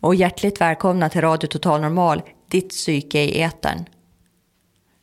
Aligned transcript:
och 0.00 0.14
hjärtligt 0.14 0.60
välkomna 0.60 1.08
till 1.08 1.20
Radio 1.20 1.46
Total 1.46 1.80
Normal, 1.80 2.22
ditt 2.48 2.68
psyke 2.68 3.18
i 3.18 3.42
etern. 3.42 3.84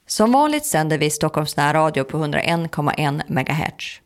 Som 0.08 0.32
vanligt 0.32 0.66
sänder 0.66 0.98
vi 0.98 1.10
Stockholms 1.10 1.58
närradio 1.58 2.04
på 2.04 2.18
101,1 2.18 3.22
MHz. 3.28 4.02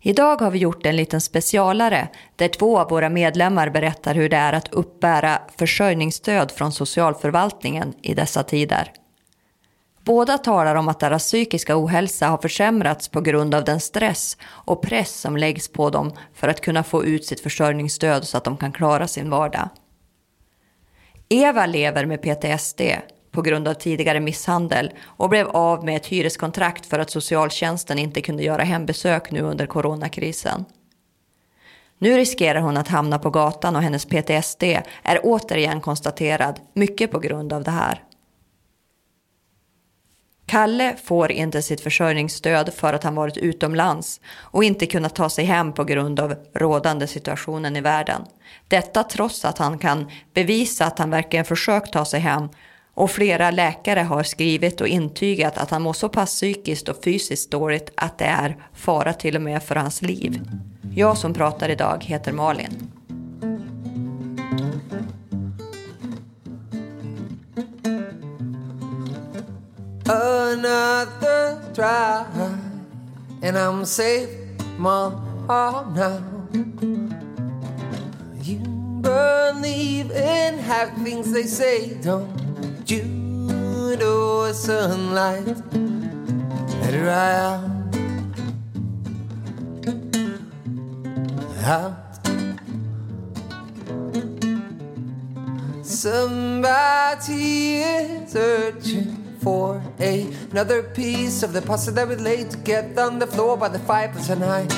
Idag 0.00 0.40
har 0.40 0.50
vi 0.50 0.58
gjort 0.58 0.86
en 0.86 0.96
liten 0.96 1.20
specialare 1.20 2.08
där 2.36 2.48
två 2.48 2.78
av 2.78 2.88
våra 2.88 3.08
medlemmar 3.08 3.70
berättar 3.70 4.14
hur 4.14 4.28
det 4.28 4.36
är 4.36 4.52
att 4.52 4.72
uppbära 4.72 5.38
försörjningsstöd 5.56 6.50
från 6.50 6.72
socialförvaltningen 6.72 7.94
i 8.02 8.14
dessa 8.14 8.42
tider. 8.42 8.92
Båda 10.04 10.38
talar 10.38 10.74
om 10.74 10.88
att 10.88 11.00
deras 11.00 11.24
psykiska 11.24 11.76
ohälsa 11.76 12.28
har 12.28 12.38
försämrats 12.38 13.08
på 13.08 13.20
grund 13.20 13.54
av 13.54 13.64
den 13.64 13.80
stress 13.80 14.36
och 14.44 14.82
press 14.82 15.20
som 15.20 15.36
läggs 15.36 15.68
på 15.68 15.90
dem 15.90 16.12
för 16.34 16.48
att 16.48 16.60
kunna 16.60 16.82
få 16.82 17.04
ut 17.04 17.24
sitt 17.24 17.40
försörjningsstöd 17.40 18.24
så 18.24 18.36
att 18.36 18.44
de 18.44 18.56
kan 18.56 18.72
klara 18.72 19.08
sin 19.08 19.30
vardag. 19.30 19.68
Eva 21.28 21.66
lever 21.66 22.06
med 22.06 22.22
PTSD 22.22 22.80
på 23.30 23.42
grund 23.42 23.68
av 23.68 23.74
tidigare 23.74 24.20
misshandel 24.20 24.92
och 25.04 25.28
blev 25.28 25.48
av 25.48 25.84
med 25.84 25.96
ett 25.96 26.06
hyreskontrakt 26.06 26.86
för 26.86 26.98
att 26.98 27.10
socialtjänsten 27.10 27.98
inte 27.98 28.20
kunde 28.20 28.42
göra 28.42 28.62
hembesök 28.62 29.30
nu 29.30 29.40
under 29.40 29.66
coronakrisen. 29.66 30.64
Nu 31.98 32.16
riskerar 32.16 32.60
hon 32.60 32.76
att 32.76 32.88
hamna 32.88 33.18
på 33.18 33.30
gatan 33.30 33.76
och 33.76 33.82
hennes 33.82 34.04
PTSD 34.04 34.62
är 35.02 35.20
återigen 35.22 35.80
konstaterad, 35.80 36.60
mycket 36.74 37.10
på 37.10 37.18
grund 37.18 37.52
av 37.52 37.64
det 37.64 37.70
här. 37.70 38.02
Kalle 40.46 40.96
får 41.04 41.32
inte 41.32 41.62
sitt 41.62 41.80
försörjningsstöd 41.80 42.74
för 42.74 42.92
att 42.92 43.04
han 43.04 43.14
varit 43.14 43.36
utomlands 43.36 44.20
och 44.38 44.64
inte 44.64 44.86
kunnat 44.86 45.14
ta 45.14 45.28
sig 45.28 45.44
hem 45.44 45.72
på 45.72 45.84
grund 45.84 46.20
av 46.20 46.34
rådande 46.54 47.06
situationen 47.06 47.76
i 47.76 47.80
världen. 47.80 48.22
Detta 48.68 49.02
trots 49.04 49.44
att 49.44 49.58
han 49.58 49.78
kan 49.78 50.10
bevisa 50.34 50.86
att 50.86 50.98
han 50.98 51.10
verkligen 51.10 51.44
försökt 51.44 51.92
ta 51.92 52.04
sig 52.04 52.20
hem 52.20 52.48
och 52.94 53.10
flera 53.10 53.50
läkare 53.50 54.00
har 54.00 54.22
skrivit 54.22 54.80
och 54.80 54.88
intygat 54.88 55.58
att 55.58 55.70
han 55.70 55.82
mår 55.82 55.92
så 55.92 56.08
pass 56.08 56.30
psykiskt 56.30 56.88
och 56.88 57.04
fysiskt 57.04 57.50
dåligt 57.50 57.92
att 57.96 58.18
det 58.18 58.24
är 58.24 58.56
fara 58.74 59.12
till 59.12 59.36
och 59.36 59.42
med 59.42 59.62
för 59.62 59.74
hans 59.74 60.02
liv. 60.02 60.40
Jag 60.94 61.18
som 61.18 61.34
pratar 61.34 61.68
idag 61.68 62.04
heter 62.04 62.32
Malin. 62.32 62.92
Another 70.52 71.58
try, 71.74 72.26
and 73.40 73.56
I'm 73.56 73.84
safe, 73.84 74.28
Mom, 74.76 75.46
oh 75.48 75.90
now. 75.96 76.20
You 78.42 78.58
believe 79.00 80.10
in 80.10 80.58
half 80.58 80.94
things 81.02 81.32
they 81.32 81.44
say, 81.44 81.94
don't 82.02 82.90
you? 82.90 83.22
Do 83.98 84.52
sunlight, 84.52 85.46
let 86.80 86.94
it 86.94 87.00
dry 87.00 87.32
out. 87.48 87.70
Out. 91.64 91.96
Somebody 95.82 97.76
is 97.76 98.32
searching 98.32 99.21
for 99.42 99.82
a, 99.98 100.32
another 100.50 100.82
piece 100.82 101.42
of 101.42 101.52
the 101.52 101.60
pasta 101.60 101.90
that 101.90 102.08
we 102.08 102.16
laid 102.16 102.50
together 102.50 103.02
on 103.02 103.18
the 103.18 103.26
floor 103.26 103.56
by 103.56 103.68
the 103.68 103.78
fireplace 103.80 104.28
tonight. 104.28 104.72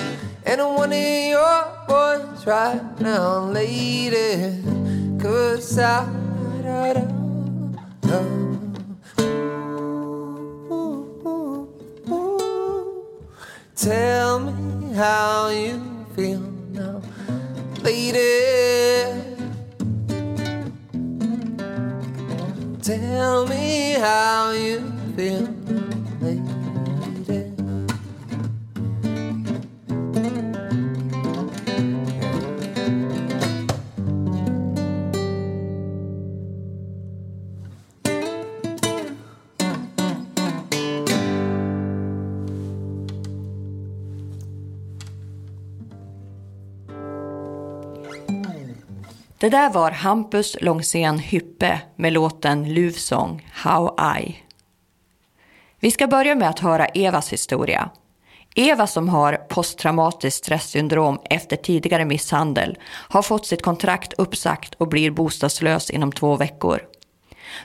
And 0.46 0.60
I 0.60 0.66
want 0.66 0.92
your 0.92 1.64
voice 1.86 2.46
right 2.46 3.00
now, 3.00 3.40
lady. 3.44 4.62
Cause 5.20 5.78
I, 5.78 6.06
da, 6.62 6.92
da. 6.94 8.44
Tell 13.76 14.40
me 14.40 14.94
how 14.94 15.48
you 15.48 16.06
feel 16.16 16.40
now, 16.72 17.02
lady. 17.82 18.63
Tell 22.84 23.46
me 23.46 23.92
how 23.92 24.50
you 24.50 24.92
feel, 25.16 25.53
Det 49.44 49.50
där 49.50 49.70
var 49.70 49.90
Hampus 49.90 50.56
Långsén 50.60 51.18
Hyppe 51.18 51.80
med 51.96 52.12
låten 52.12 52.74
Luvsång 52.74 53.50
How 53.52 53.96
I. 54.18 54.36
Vi 55.80 55.90
ska 55.90 56.06
börja 56.06 56.34
med 56.34 56.48
att 56.48 56.58
höra 56.58 56.86
Evas 56.86 57.32
historia. 57.32 57.90
Eva 58.54 58.86
som 58.86 59.08
har 59.08 59.32
posttraumatiskt 59.36 60.44
stresssyndrom 60.44 61.20
efter 61.30 61.56
tidigare 61.56 62.04
misshandel 62.04 62.78
har 62.86 63.22
fått 63.22 63.46
sitt 63.46 63.62
kontrakt 63.62 64.12
uppsagt 64.18 64.74
och 64.74 64.88
blir 64.88 65.10
bostadslös 65.10 65.90
inom 65.90 66.12
två 66.12 66.36
veckor. 66.36 66.82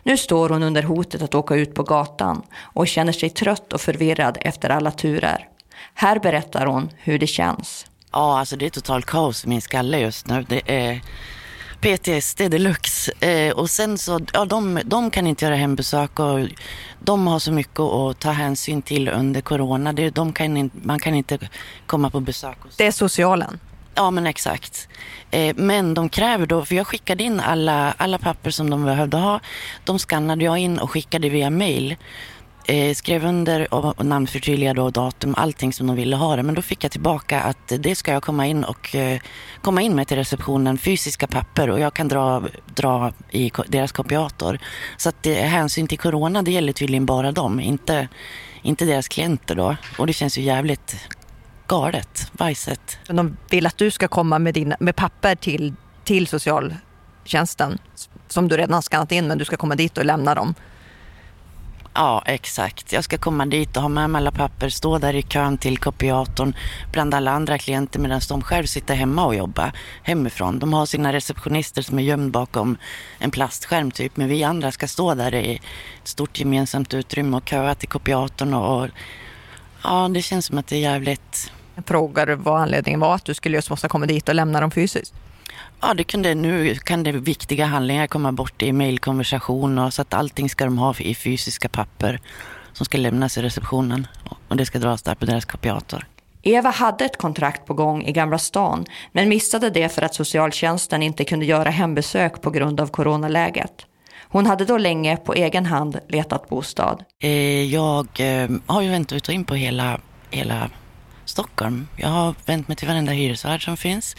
Nu 0.03 0.18
står 0.18 0.50
hon 0.50 0.63
under 0.63 0.84
hotet 0.84 1.22
att 1.22 1.35
åka 1.35 1.56
ut 1.56 1.73
på 1.73 1.84
gatan 1.84 2.41
och 2.62 2.88
känner 2.88 3.13
sig 3.13 3.29
trött 3.29 3.73
och 3.73 3.81
förvirrad 3.81 4.38
efter 4.41 4.69
alla 4.69 4.91
turer. 4.91 5.47
Här 5.94 6.19
berättar 6.19 6.66
hon 6.66 6.89
hur 6.97 7.19
det 7.19 7.28
känns. 7.28 7.85
Ja, 8.12 8.39
alltså 8.39 8.56
det 8.56 8.66
är 8.66 8.69
total 8.69 9.03
kaos 9.03 9.45
i 9.45 9.47
min 9.47 9.62
skalle 9.62 10.00
just 10.00 10.28
nu. 10.28 10.45
Det 10.50 10.62
är 10.66 11.01
PTSD 11.81 12.38
deluxe. 12.38 13.12
Eh, 13.19 13.51
och 13.51 13.69
sen 13.69 13.97
så, 13.97 14.19
ja 14.34 14.45
de, 14.45 14.79
de 14.85 15.12
kan 15.12 15.28
inte 15.28 15.45
göra 15.45 15.56
hembesök 15.56 16.19
och 16.19 16.40
de 17.00 17.28
har 17.28 17.40
så 17.40 17.51
mycket 17.51 17.79
att 17.79 18.19
ta 18.19 18.31
hänsyn 18.31 18.81
till 18.81 19.09
under 19.09 19.41
corona. 19.41 19.94
Det, 19.94 20.09
de 20.09 20.34
kan 20.34 20.57
in, 20.57 20.72
man 20.73 21.00
kan 21.00 21.16
inte 21.16 21.39
komma 21.85 22.09
på 22.09 22.19
besök. 22.19 22.57
Det 22.78 22.85
är 22.85 22.91
socialen. 22.91 23.59
Ja 23.95 24.12
men 24.12 24.28
exakt. 24.28 24.88
Eh, 25.31 25.56
men 25.56 25.94
de 25.94 26.09
kräver 26.09 26.45
då, 26.45 26.66
för 26.66 26.75
jag 26.75 26.88
skickade 26.88 27.23
in 27.23 27.39
alla, 27.39 27.94
alla 27.97 28.18
papper 28.18 28.51
som 28.51 28.69
de 28.69 28.85
behövde 28.85 29.18
ha. 29.18 29.39
De 29.84 30.00
skannade 30.00 30.44
jag 30.44 30.57
in 30.57 30.79
och 30.79 30.91
skickade 30.91 31.29
via 31.29 31.50
mail. 31.50 31.95
Eh, 32.66 32.94
skrev 32.94 33.25
under 33.25 33.74
och, 33.74 34.06
namnförtydligade 34.06 34.81
och 34.81 34.92
datum, 34.92 35.36
allting 35.38 35.74
som 35.74 35.88
de 35.88 35.96
ville 35.96 36.16
ha 36.16 36.36
det. 36.36 36.44
Men 36.44 36.56
då 36.56 36.62
fick 36.62 36.84
jag 36.84 36.92
tillbaka 36.92 37.42
att 37.42 37.74
det 37.80 37.96
ska 37.96 38.12
jag 38.12 38.24
komma 38.24 38.47
in 38.47 38.64
och 38.64 38.96
eh, 38.96 39.20
komma 39.62 39.81
in 39.81 39.96
med 39.96 40.08
till 40.08 40.18
receptionen, 40.18 40.78
fysiska 40.78 41.28
papper 41.28 41.69
och 41.69 41.80
jag 41.80 41.94
kan 41.94 42.07
dra, 42.07 42.44
dra 42.75 43.13
i 43.31 43.51
deras 43.68 43.92
kopiator. 43.92 44.60
Så 44.98 45.10
att 45.10 45.24
det, 45.24 45.33
hänsyn 45.33 45.88
till 45.88 46.00
corona, 46.00 46.42
det 46.42 46.51
gäller 46.51 46.74
tydligen 46.74 47.06
bara 47.06 47.31
dem, 47.31 47.60
inte, 47.60 48.07
inte 48.62 48.86
deras 48.86 49.07
klienter 49.07 49.56
då. 49.56 49.75
Och 49.98 50.07
det 50.07 50.13
känns 50.13 50.38
ju 50.38 50.42
jävligt 50.42 50.95
galet, 51.68 52.31
bajset. 52.31 53.00
Men 53.07 53.16
De 53.16 53.38
vill 53.50 53.66
att 53.66 53.78
du 53.78 53.92
ska 53.92 54.07
komma 54.07 54.39
med, 54.39 54.54
din, 54.54 54.74
med 54.80 54.95
papper 54.95 55.36
till, 55.36 55.74
till 56.04 56.28
socialtjänsten 56.28 57.78
som 58.28 58.48
du 58.48 58.57
redan 58.57 58.74
har 58.74 58.81
skannat 58.81 59.12
in 59.12 59.28
men 59.28 59.38
du 59.38 59.45
ska 59.45 59.57
komma 59.57 59.75
dit 59.75 59.98
och 59.98 60.06
lämna 60.06 60.36
dem. 60.36 60.54
Ja, 62.00 62.24
exakt. 62.25 62.94
Jag 62.94 63.04
ska 63.04 63.18
komma 63.18 63.46
dit 63.46 63.78
och 63.78 63.81
ha 63.81 63.90
med 63.90 64.10
mig 64.10 64.19
alla 64.19 64.31
papper, 64.31 64.69
stå 64.69 64.98
där 64.98 65.16
i 65.16 65.22
kön 65.22 65.57
till 65.57 65.78
kopiatorn 65.78 66.54
bland 66.92 67.13
alla 67.13 67.31
andra 67.31 67.57
klienter 67.57 68.00
medan 68.00 68.22
de 68.30 68.42
själv 68.42 68.66
sitter 68.66 68.96
hemma 68.96 69.25
och 69.25 69.36
jobbar 69.36 69.72
hemifrån. 70.04 70.60
De 70.60 70.74
har 70.74 70.86
sina 70.86 71.13
receptionister 71.13 71.81
som 71.81 72.00
är 72.00 72.04
gömd 72.04 72.31
bakom 72.31 72.78
en 73.18 73.31
plastskärm 73.31 73.92
typ, 73.92 74.18
men 74.18 74.28
vi 74.28 74.44
andra 74.44 74.72
ska 74.72 74.88
stå 74.88 75.16
där 75.16 75.36
i 75.36 75.56
ett 76.01 76.07
stort 76.07 76.40
gemensamt 76.40 76.94
utrymme 76.94 77.38
och 77.38 77.50
köa 77.50 77.75
till 77.75 77.90
kopiatorn 77.90 78.54
och, 78.54 78.84
och 78.84 78.90
ja, 79.84 80.10
det 80.13 80.22
känns 80.22 80.45
som 80.45 80.57
att 80.57 80.68
det 80.68 80.75
är 80.75 80.92
jävligt 80.92 81.52
Jag 81.75 81.86
frågade 81.86 82.36
vad 82.36 82.62
anledningen 82.62 83.00
var 83.00 83.16
att 83.16 83.25
du 83.25 83.34
skulle 83.34 83.57
just 83.57 83.69
måste 83.69 83.88
komma 83.88 84.06
dit 84.06 84.30
och 84.30 84.36
lämna 84.36 84.62
dem 84.62 84.72
fysiskt. 84.72 85.13
Ja, 85.81 85.94
det 85.94 86.04
kunde, 86.04 86.36
nu 86.36 86.75
kan 86.75 87.04
det 87.04 87.12
viktiga 87.12 87.66
handlingar 87.66 88.07
komma 88.07 88.31
bort 88.31 88.62
i 88.62 88.72
mejlkonversation 88.72 89.78
och 89.78 89.94
så 89.94 90.01
att 90.01 90.13
allting 90.13 90.50
ska 90.50 90.66
de 90.66 90.78
ha 90.78 90.96
i 91.00 91.16
fysiska 91.16 91.69
papper 91.69 92.19
som 92.74 92.86
ska 92.86 92.98
lämnas 92.98 93.38
i 93.38 93.42
receptionen 93.42 94.07
och 94.48 94.57
det 94.57 94.66
ska 94.66 94.80
dras 94.80 95.01
där 95.01 95.16
på 95.16 95.25
deras 95.25 95.46
kopiator. 95.46 96.06
Eva 96.44 96.69
hade 96.69 97.06
ett 97.06 97.18
kontrakt 97.18 97.66
på 97.66 97.74
gång 97.74 98.06
i 98.06 98.12
Gamla 98.12 98.38
stan 98.38 98.86
men 99.12 99.30
missade 99.30 99.69
det 99.69 99.90
för 99.90 100.01
att 100.01 100.16
socialtjänsten 100.16 101.04
inte 101.04 101.24
kunde 101.24 101.46
göra 101.46 101.69
hembesök 101.69 102.42
på 102.42 102.50
grund 102.50 102.80
av 102.80 102.88
coronaläget. 102.88 103.86
Hon 104.31 104.45
hade 104.45 104.66
då 104.66 104.78
länge 104.78 105.18
på 105.18 105.34
egen 105.34 105.66
hand 105.66 106.00
letat 106.10 106.50
bostad. 106.50 107.04
Eh, 107.19 107.63
jag 107.63 108.07
eh, 108.19 108.50
har 108.66 108.81
ju 108.81 108.90
vänt 108.90 109.12
ut 109.12 109.28
och 109.28 109.34
in 109.34 109.45
på 109.45 109.56
hela, 109.56 110.00
hela 110.31 110.69
Stockholm. 111.25 111.88
Jag 111.95 112.10
har 112.10 112.36
vänt 112.45 112.68
mig 112.68 112.78
till 112.78 112.88
varenda 112.88 113.12
hyresvärd 113.12 113.66
som 113.66 113.78
finns. 113.78 114.16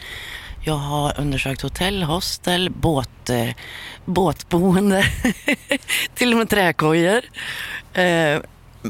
Jag 0.63 0.75
har 0.75 1.21
undersökt 1.21 1.63
hotell, 1.63 2.03
hostel, 2.03 2.71
båt, 2.71 3.31
eh, 3.31 3.49
båtboende, 4.05 5.05
till 6.15 6.33
och 6.33 6.39
med 6.39 6.51
träkojor. 6.51 7.23
Eh, 7.93 8.41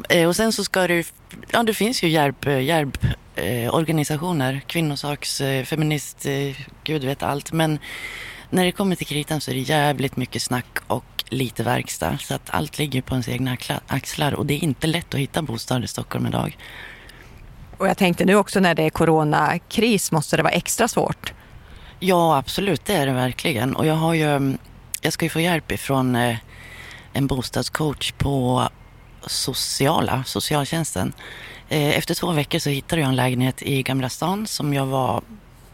eh, 0.08 0.28
och 0.28 0.36
sen 0.36 0.52
så 0.52 0.64
ska 0.64 0.86
det 0.86 1.12
ja 1.50 1.62
det 1.62 1.74
finns 1.74 2.02
ju 2.02 2.08
hjälp, 2.08 2.46
hjälp 2.46 2.98
eh, 3.34 3.74
organisationer, 3.74 4.60
kvinnosaks, 4.66 5.40
eh, 5.40 5.64
feminist, 5.64 6.26
eh, 6.26 6.56
gud 6.84 7.04
vet 7.04 7.22
allt. 7.22 7.52
Men 7.52 7.78
när 8.50 8.64
det 8.64 8.72
kommer 8.72 8.96
till 8.96 9.06
kritan 9.06 9.40
så 9.40 9.50
är 9.50 9.54
det 9.54 9.60
jävligt 9.60 10.16
mycket 10.16 10.42
snack 10.42 10.78
och 10.86 11.24
lite 11.28 11.62
verkstad. 11.62 12.18
Så 12.18 12.34
att 12.34 12.50
allt 12.50 12.78
ligger 12.78 13.02
på 13.02 13.14
ens 13.14 13.28
egna 13.28 13.56
axlar 13.86 14.34
och 14.34 14.46
det 14.46 14.54
är 14.54 14.64
inte 14.64 14.86
lätt 14.86 15.14
att 15.14 15.20
hitta 15.20 15.42
bostad 15.42 15.84
i 15.84 15.86
Stockholm 15.86 16.26
idag. 16.26 16.56
Och 17.76 17.88
jag 17.88 17.96
tänkte 17.96 18.24
nu 18.24 18.34
också 18.34 18.60
när 18.60 18.74
det 18.74 18.82
är 18.82 18.90
coronakris 18.90 20.12
måste 20.12 20.36
det 20.36 20.42
vara 20.42 20.52
extra 20.52 20.88
svårt. 20.88 21.32
Ja, 22.02 22.36
absolut, 22.36 22.84
det 22.84 22.94
är 22.94 23.06
det 23.06 23.12
verkligen. 23.12 23.76
Och 23.76 23.86
jag 23.86 23.94
har 23.94 24.14
ju, 24.14 24.30
mm, 24.30 24.58
jag 25.00 25.12
ska 25.12 25.24
ju 25.24 25.28
få 25.28 25.40
hjälp 25.40 25.72
ifrån 25.72 26.16
eh, 26.16 26.36
en 27.12 27.26
bostadscoach 27.26 28.12
på 28.12 28.68
sociala, 29.26 30.24
socialtjänsten. 30.24 31.12
Eh, 31.68 31.98
efter 31.98 32.14
två 32.14 32.32
veckor 32.32 32.58
så 32.58 32.70
hittade 32.70 33.02
jag 33.02 33.08
en 33.08 33.16
lägenhet 33.16 33.62
i 33.62 33.82
Gamla 33.82 34.08
stan 34.08 34.46
som 34.46 34.74
jag 34.74 34.86
var 34.86 35.22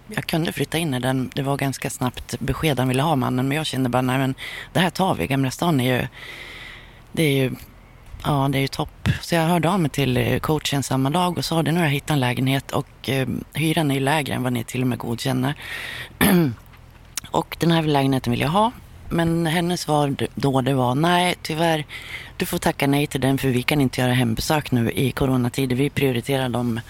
jag 0.08 0.26
kunde 0.26 0.52
flytta 0.52 0.78
in 0.78 0.94
i 0.94 1.00
den. 1.00 1.30
Det 1.34 1.42
var 1.42 1.56
ganska 1.56 1.90
snabbt 1.90 2.40
besked 2.40 2.78
han 2.78 2.88
ville 2.88 3.02
ha 3.02 3.16
mannen. 3.16 3.48
Men 3.48 3.56
jag 3.56 3.66
kände 3.66 3.88
bara, 3.88 4.02
nej 4.02 4.18
men 4.18 4.34
det 4.72 4.80
här 4.80 4.90
tar 4.90 5.14
vi. 5.14 5.26
Gamla 5.26 5.50
stan 5.50 5.80
är 5.80 6.00
ju, 6.00 6.06
det 7.12 7.22
är 7.22 7.32
ju, 7.32 7.52
ja 8.24 8.48
det 8.52 8.58
är 8.58 8.60
ju 8.60 8.68
topp. 8.68 9.08
Så 9.20 9.34
jag 9.34 9.42
hörde 9.42 9.70
av 9.70 9.80
mig 9.80 9.90
till 9.90 10.16
eh, 10.16 10.38
coachen 10.38 10.82
samma 10.82 11.10
dag 11.10 11.38
och 11.38 11.44
sa 11.44 11.62
det, 11.62 11.72
nu 11.72 11.78
har 11.78 11.86
jag 11.86 11.92
hittat 11.92 12.10
en 12.10 12.20
lägenhet 12.20 12.72
och 12.72 13.08
eh, 13.08 13.28
hyran 13.54 13.90
är 13.90 13.94
ju 13.94 14.00
lägre 14.00 14.34
än 14.34 14.42
vad 14.42 14.52
ni 14.52 14.64
till 14.64 14.82
och 14.82 14.88
med 14.88 14.98
godkänner. 14.98 15.54
och 17.30 17.56
den 17.60 17.70
här 17.70 17.82
lägenheten 17.82 18.30
vill 18.30 18.40
jag 18.40 18.48
ha. 18.48 18.72
Men 19.08 19.46
hennes 19.46 19.80
svar 19.80 20.16
då 20.34 20.60
det 20.60 20.74
var 20.74 20.94
nej, 20.94 21.34
tyvärr, 21.42 21.86
du 22.36 22.46
får 22.46 22.58
tacka 22.58 22.86
nej 22.86 23.06
till 23.06 23.20
den 23.20 23.38
för 23.38 23.48
vi 23.48 23.62
kan 23.62 23.80
inte 23.80 24.00
göra 24.00 24.12
hembesök 24.12 24.70
nu 24.70 24.92
i 24.92 25.10
coronatider. 25.10 25.76
Vi 25.76 25.90
prioriterar 25.90 26.48
de, 26.48 26.80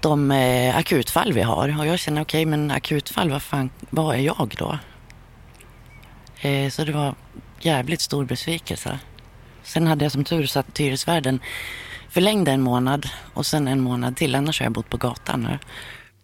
de 0.00 0.30
eh, 0.30 0.76
akutfall 0.76 1.32
vi 1.32 1.42
har. 1.42 1.78
Och 1.80 1.86
jag 1.86 1.98
känner 1.98 2.22
okej, 2.22 2.42
okay, 2.42 2.50
men 2.50 2.70
akutfall, 2.70 3.30
vad 3.30 3.42
fan, 3.42 3.70
vad 3.90 4.14
är 4.14 4.20
jag 4.20 4.54
då? 4.58 4.78
Eh, 6.40 6.70
så 6.70 6.84
det 6.84 6.92
var 6.92 7.14
jävligt 7.60 8.00
stor 8.00 8.24
besvikelse. 8.24 8.98
Sen 9.66 9.86
hade 9.86 10.04
jag 10.04 10.12
som 10.12 10.24
tur 10.24 10.46
så 10.46 10.58
att 10.58 10.78
hyresvärden 10.78 11.40
förlängde 12.08 12.52
en 12.52 12.62
månad 12.62 13.06
och 13.34 13.46
sen 13.46 13.68
en 13.68 13.80
månad 13.80 14.16
till. 14.16 14.34
Annars 14.34 14.60
har 14.60 14.66
jag 14.66 14.72
bott 14.72 14.90
på 14.90 14.96
gatan 14.96 15.42
nu. 15.42 15.58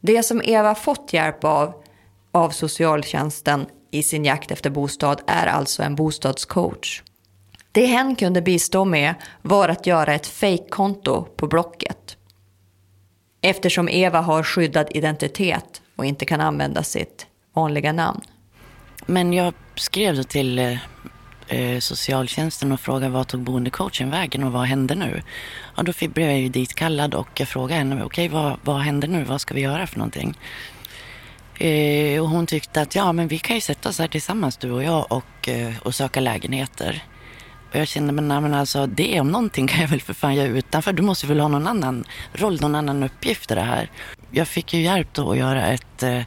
Det 0.00 0.22
som 0.22 0.42
Eva 0.44 0.74
fått 0.74 1.12
hjälp 1.12 1.44
av, 1.44 1.74
av 2.32 2.50
socialtjänsten 2.50 3.66
i 3.90 4.02
sin 4.02 4.24
jakt 4.24 4.50
efter 4.50 4.70
bostad 4.70 5.20
är 5.26 5.46
alltså 5.46 5.82
en 5.82 5.94
bostadscoach. 5.94 7.02
Det 7.72 7.86
hen 7.86 8.16
kunde 8.16 8.42
bistå 8.42 8.84
med 8.84 9.14
var 9.42 9.68
att 9.68 9.86
göra 9.86 10.14
ett 10.14 10.26
fejkkonto 10.26 11.24
på 11.24 11.46
Blocket. 11.46 12.16
Eftersom 13.40 13.88
Eva 13.88 14.20
har 14.20 14.42
skyddad 14.42 14.86
identitet 14.90 15.82
och 15.96 16.04
inte 16.04 16.24
kan 16.24 16.40
använda 16.40 16.82
sitt 16.82 17.26
vanliga 17.54 17.92
namn. 17.92 18.20
Men 19.06 19.32
jag 19.32 19.54
skrev 19.74 20.16
då 20.16 20.24
till 20.24 20.78
eh, 21.52 21.78
socialtjänsten 21.78 22.72
och 22.72 22.80
frågade 22.80 23.12
vad 23.12 23.28
tog 23.28 23.40
boendecoachen 23.40 24.10
vägen 24.10 24.44
och 24.44 24.52
vad 24.52 24.64
hände 24.64 24.94
nu? 24.94 25.22
Ja, 25.76 25.82
då 25.82 25.92
blev 26.08 26.30
jag 26.30 26.40
ju 26.40 26.48
ditkallad 26.48 27.14
och 27.14 27.28
jag 27.40 27.48
frågade 27.48 27.78
henne, 27.78 27.94
okej 27.94 28.06
okay, 28.06 28.28
vad, 28.28 28.56
vad 28.62 28.80
händer 28.80 29.08
nu? 29.08 29.24
Vad 29.24 29.40
ska 29.40 29.54
vi 29.54 29.60
göra 29.60 29.86
för 29.86 29.98
någonting? 29.98 30.34
Eh, 31.58 32.22
och 32.22 32.28
hon 32.28 32.46
tyckte 32.46 32.80
att 32.80 32.94
ja, 32.94 33.12
men 33.12 33.28
vi 33.28 33.38
kan 33.38 33.56
ju 33.56 33.60
sätta 33.60 33.88
oss 33.88 33.98
här 33.98 34.08
tillsammans 34.08 34.56
du 34.56 34.70
och 34.70 34.84
jag 34.84 35.12
och, 35.12 35.48
eh, 35.48 35.72
och 35.82 35.94
söka 35.94 36.20
lägenheter. 36.20 37.04
Och 37.70 37.78
jag 37.78 37.88
kände, 37.88 38.12
men, 38.12 38.28
nej, 38.28 38.40
men 38.40 38.54
alltså 38.54 38.86
det 38.86 39.20
om 39.20 39.28
någonting 39.28 39.66
kan 39.66 39.80
jag 39.80 39.88
väl 39.88 40.00
för 40.00 40.14
fan 40.14 40.34
göra 40.34 40.48
utanför. 40.48 40.92
Du 40.92 41.02
måste 41.02 41.26
väl 41.26 41.40
ha 41.40 41.48
någon 41.48 41.66
annan 41.66 42.04
roll, 42.32 42.60
någon 42.60 42.74
annan 42.74 43.02
uppgift 43.02 43.50
i 43.50 43.54
det 43.54 43.60
här. 43.60 43.90
Jag 44.30 44.48
fick 44.48 44.74
ju 44.74 44.80
hjälp 44.80 45.08
då 45.12 45.30
att 45.30 45.38
göra 45.38 45.66
ett, 45.66 46.02
eh, 46.02 46.20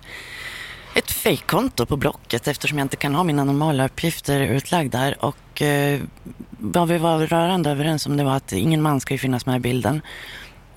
ett 0.96 1.12
fejkkonto 1.12 1.86
på 1.86 1.98
Blocket 1.98 2.48
eftersom 2.48 2.78
jag 2.78 2.86
inte 2.86 2.96
kan 2.96 3.16
ha 3.16 3.24
mina 3.24 3.44
normala 3.44 3.86
uppgifter 3.86 4.40
utlagda 4.40 5.00
där. 5.00 5.26
Och 5.26 5.62
eh, 5.62 6.02
vad 6.50 6.88
vi 6.88 6.98
var 6.98 7.20
rörande 7.20 7.70
överens 7.70 8.06
om 8.06 8.18
det 8.18 8.24
var 8.24 8.36
att 8.36 8.54
ingen 8.54 8.82
man 8.82 9.00
ska 9.00 9.14
ju 9.14 9.18
finnas 9.18 9.46
med 9.46 9.56
i 9.56 9.60
bilden. 9.60 10.02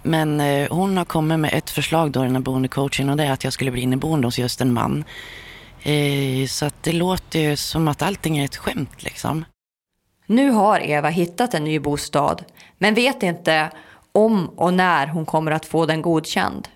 Men 0.03 0.41
eh, 0.41 0.69
hon 0.71 0.97
har 0.97 1.05
kommit 1.05 1.39
med 1.39 1.55
ett 1.55 1.71
förslag 1.71 2.11
då, 2.11 2.23
den 2.23 2.35
här 2.35 2.43
boendecoachen 2.43 3.11
och 3.11 3.17
det 3.17 3.25
är 3.25 3.33
att 3.33 3.45
jag 3.45 3.53
skulle 3.53 3.71
bli 3.71 3.83
inneboende 3.83 4.27
hos 4.27 4.39
just 4.39 4.61
en 4.61 4.73
man. 4.73 5.05
Eh, 5.83 6.47
så 6.49 6.67
att 6.67 6.83
det 6.83 6.93
låter 6.93 7.39
ju 7.39 7.57
som 7.57 7.89
att 7.89 8.03
allting 8.03 8.39
är 8.39 8.45
ett 8.45 8.57
skämt 8.57 9.03
liksom. 9.03 9.45
Nu 10.27 10.51
har 10.51 10.81
Eva 10.81 11.09
hittat 11.09 11.55
en 11.55 11.65
ny 11.65 11.79
bostad, 11.79 12.45
men 12.79 12.95
vet 12.95 13.23
inte 13.23 13.71
om 14.13 14.49
och 14.49 14.75
när 14.75 15.07
hon 15.07 15.27
kommer 15.27 15.53
att 15.53 15.67
få 15.67 15.87
den 15.87 16.03
godkänd. 16.03 16.69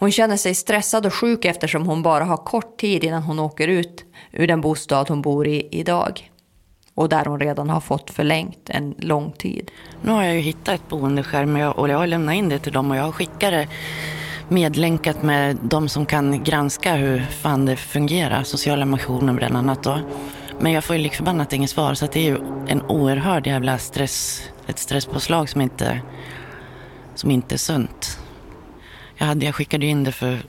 Hon 0.00 0.10
känner 0.10 0.36
sig 0.36 0.54
stressad 0.54 1.06
och 1.06 1.14
sjuk 1.14 1.44
eftersom 1.44 1.86
hon 1.86 2.02
bara 2.02 2.24
har 2.24 2.36
kort 2.36 2.76
tid 2.80 3.04
innan 3.04 3.22
hon 3.22 3.38
åker 3.38 3.68
ut 3.68 4.04
ur 4.32 4.46
den 4.46 4.60
bostad 4.60 5.08
hon 5.08 5.22
bor 5.22 5.46
i 5.46 5.68
idag. 5.70 6.30
Och 6.94 7.08
där 7.08 7.24
hon 7.24 7.40
redan 7.40 7.70
har 7.70 7.80
fått 7.80 8.10
förlängt 8.10 8.70
en 8.70 8.94
lång 8.98 9.32
tid. 9.32 9.70
Nu 10.02 10.10
har 10.12 10.22
jag 10.22 10.34
ju 10.34 10.40
hittat 10.40 10.74
ett 10.74 10.88
boendeskärm 10.88 11.56
och 11.56 11.88
jag 11.88 11.98
har 11.98 12.06
lämnat 12.06 12.34
in 12.34 12.48
det 12.48 12.58
till 12.58 12.72
dem 12.72 12.90
och 12.90 12.96
jag 12.96 13.02
har 13.02 13.12
skickat 13.12 13.50
det 13.50 13.68
medlänkat 14.48 15.22
med 15.22 15.58
de 15.62 15.88
som 15.88 16.06
kan 16.06 16.44
granska 16.44 16.94
hur 16.94 17.20
fan 17.20 17.66
det 17.66 17.76
fungerar, 17.76 18.42
sociala 18.42 18.84
missionen 18.84 19.36
bland 19.36 19.56
annat 19.56 19.82
då. 19.82 19.98
Men 20.60 20.72
jag 20.72 20.84
får 20.84 20.96
ju 20.96 21.02
likförbannat 21.02 21.52
inget 21.52 21.70
svar 21.70 21.94
så 21.94 22.06
det 22.06 22.20
är 22.20 22.24
ju 22.24 22.38
en 22.68 22.82
oerhörd 22.82 23.46
jävla 23.46 23.78
stress, 23.78 24.42
ett 24.66 24.78
stresspåslag 24.78 25.48
som 25.48 25.60
inte, 25.60 26.00
som 27.14 27.30
inte 27.30 27.54
är 27.54 27.58
sunt. 27.58 28.18
Jag, 29.20 29.26
hade, 29.26 29.46
jag 29.46 29.54
skickade 29.54 29.86
in 29.86 30.04
det 30.04 30.12
för, 30.12 30.42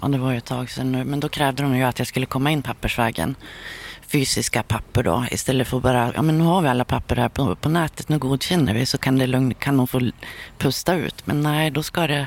ja 0.00 0.08
det 0.08 0.18
var 0.18 0.30
ju 0.30 0.38
ett 0.38 0.44
tag 0.44 0.70
sedan 0.70 0.92
nu, 0.92 1.04
men 1.04 1.20
då 1.20 1.28
krävde 1.28 1.62
de 1.62 1.76
ju 1.76 1.82
att 1.82 1.98
jag 1.98 2.08
skulle 2.08 2.26
komma 2.26 2.50
in 2.50 2.62
pappersvägen. 2.62 3.34
Fysiska 4.06 4.62
papper 4.62 5.02
då, 5.02 5.24
istället 5.30 5.68
för 5.68 5.80
bara, 5.80 6.12
ja 6.14 6.22
men 6.22 6.38
nu 6.38 6.44
har 6.44 6.62
vi 6.62 6.68
alla 6.68 6.84
papper 6.84 7.16
här 7.16 7.28
på, 7.28 7.56
på 7.56 7.68
nätet, 7.68 8.08
nu 8.08 8.18
godkänner 8.18 8.74
vi 8.74 8.86
så 8.86 8.98
kan, 8.98 9.18
det 9.18 9.26
lugn, 9.26 9.54
kan 9.54 9.76
de 9.76 9.86
få 9.86 10.10
pusta 10.58 10.94
ut. 10.94 11.26
Men 11.26 11.40
nej, 11.40 11.70
då 11.70 11.82
ska 11.82 12.06
det, 12.06 12.26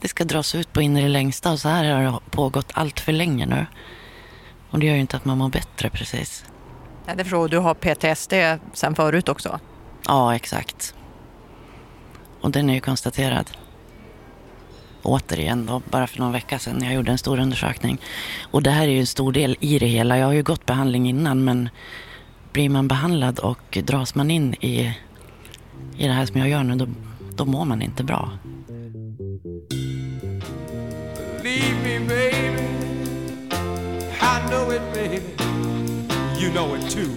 det 0.00 0.08
ska 0.08 0.24
dras 0.24 0.54
ut 0.54 0.72
på 0.72 0.82
in 0.82 0.96
i 0.96 1.02
det 1.02 1.08
längsta 1.08 1.52
och 1.52 1.60
så 1.60 1.68
här 1.68 1.94
har 1.94 2.02
det 2.02 2.18
pågått 2.30 2.70
allt 2.74 3.00
för 3.00 3.12
länge 3.12 3.46
nu. 3.46 3.66
Och 4.70 4.78
det 4.78 4.86
gör 4.86 4.94
ju 4.94 5.00
inte 5.00 5.16
att 5.16 5.24
man 5.24 5.38
mår 5.38 5.48
bättre 5.48 5.90
precis. 5.90 6.44
Ja, 7.06 7.14
det 7.14 7.24
förstår 7.24 7.48
du 7.48 7.58
har 7.58 7.74
PTSD 7.74 8.34
sen 8.72 8.94
förut 8.94 9.28
också? 9.28 9.60
Ja, 10.06 10.34
exakt. 10.34 10.94
Och 12.40 12.50
den 12.50 12.70
är 12.70 12.74
ju 12.74 12.80
konstaterad. 12.80 13.50
Återigen 15.04 15.66
då, 15.66 15.82
bara 15.90 16.06
för 16.06 16.18
någon 16.18 16.32
vecka 16.32 16.58
sedan 16.58 16.76
när 16.78 16.86
jag 16.86 16.94
gjorde 16.94 17.10
en 17.12 17.18
stor 17.18 17.38
undersökning. 17.38 17.98
Och 18.42 18.62
det 18.62 18.70
här 18.70 18.82
är 18.82 18.92
ju 18.92 19.00
en 19.00 19.06
stor 19.06 19.32
del 19.32 19.56
i 19.60 19.78
det 19.78 19.86
hela. 19.86 20.18
Jag 20.18 20.26
har 20.26 20.32
ju 20.32 20.42
gått 20.42 20.66
behandling 20.66 21.08
innan 21.08 21.44
men 21.44 21.68
blir 22.52 22.68
man 22.68 22.88
behandlad 22.88 23.38
och 23.38 23.78
dras 23.84 24.14
man 24.14 24.30
in 24.30 24.54
i, 24.54 24.94
i 25.96 26.06
det 26.06 26.12
här 26.12 26.26
som 26.26 26.40
jag 26.40 26.48
gör 26.48 26.62
nu 26.62 26.74
då, 26.74 26.86
då 27.36 27.44
mår 27.44 27.64
man 27.64 27.82
inte 27.82 28.04
bra. 28.04 28.30
Leave 31.42 31.74
me 31.82 31.98
baby 32.08 32.64
I 34.20 34.48
know 34.48 34.72
it 34.72 34.82
baby 34.94 35.44
You 36.40 36.50
know 36.50 36.76
it 36.76 36.90
too. 36.90 37.10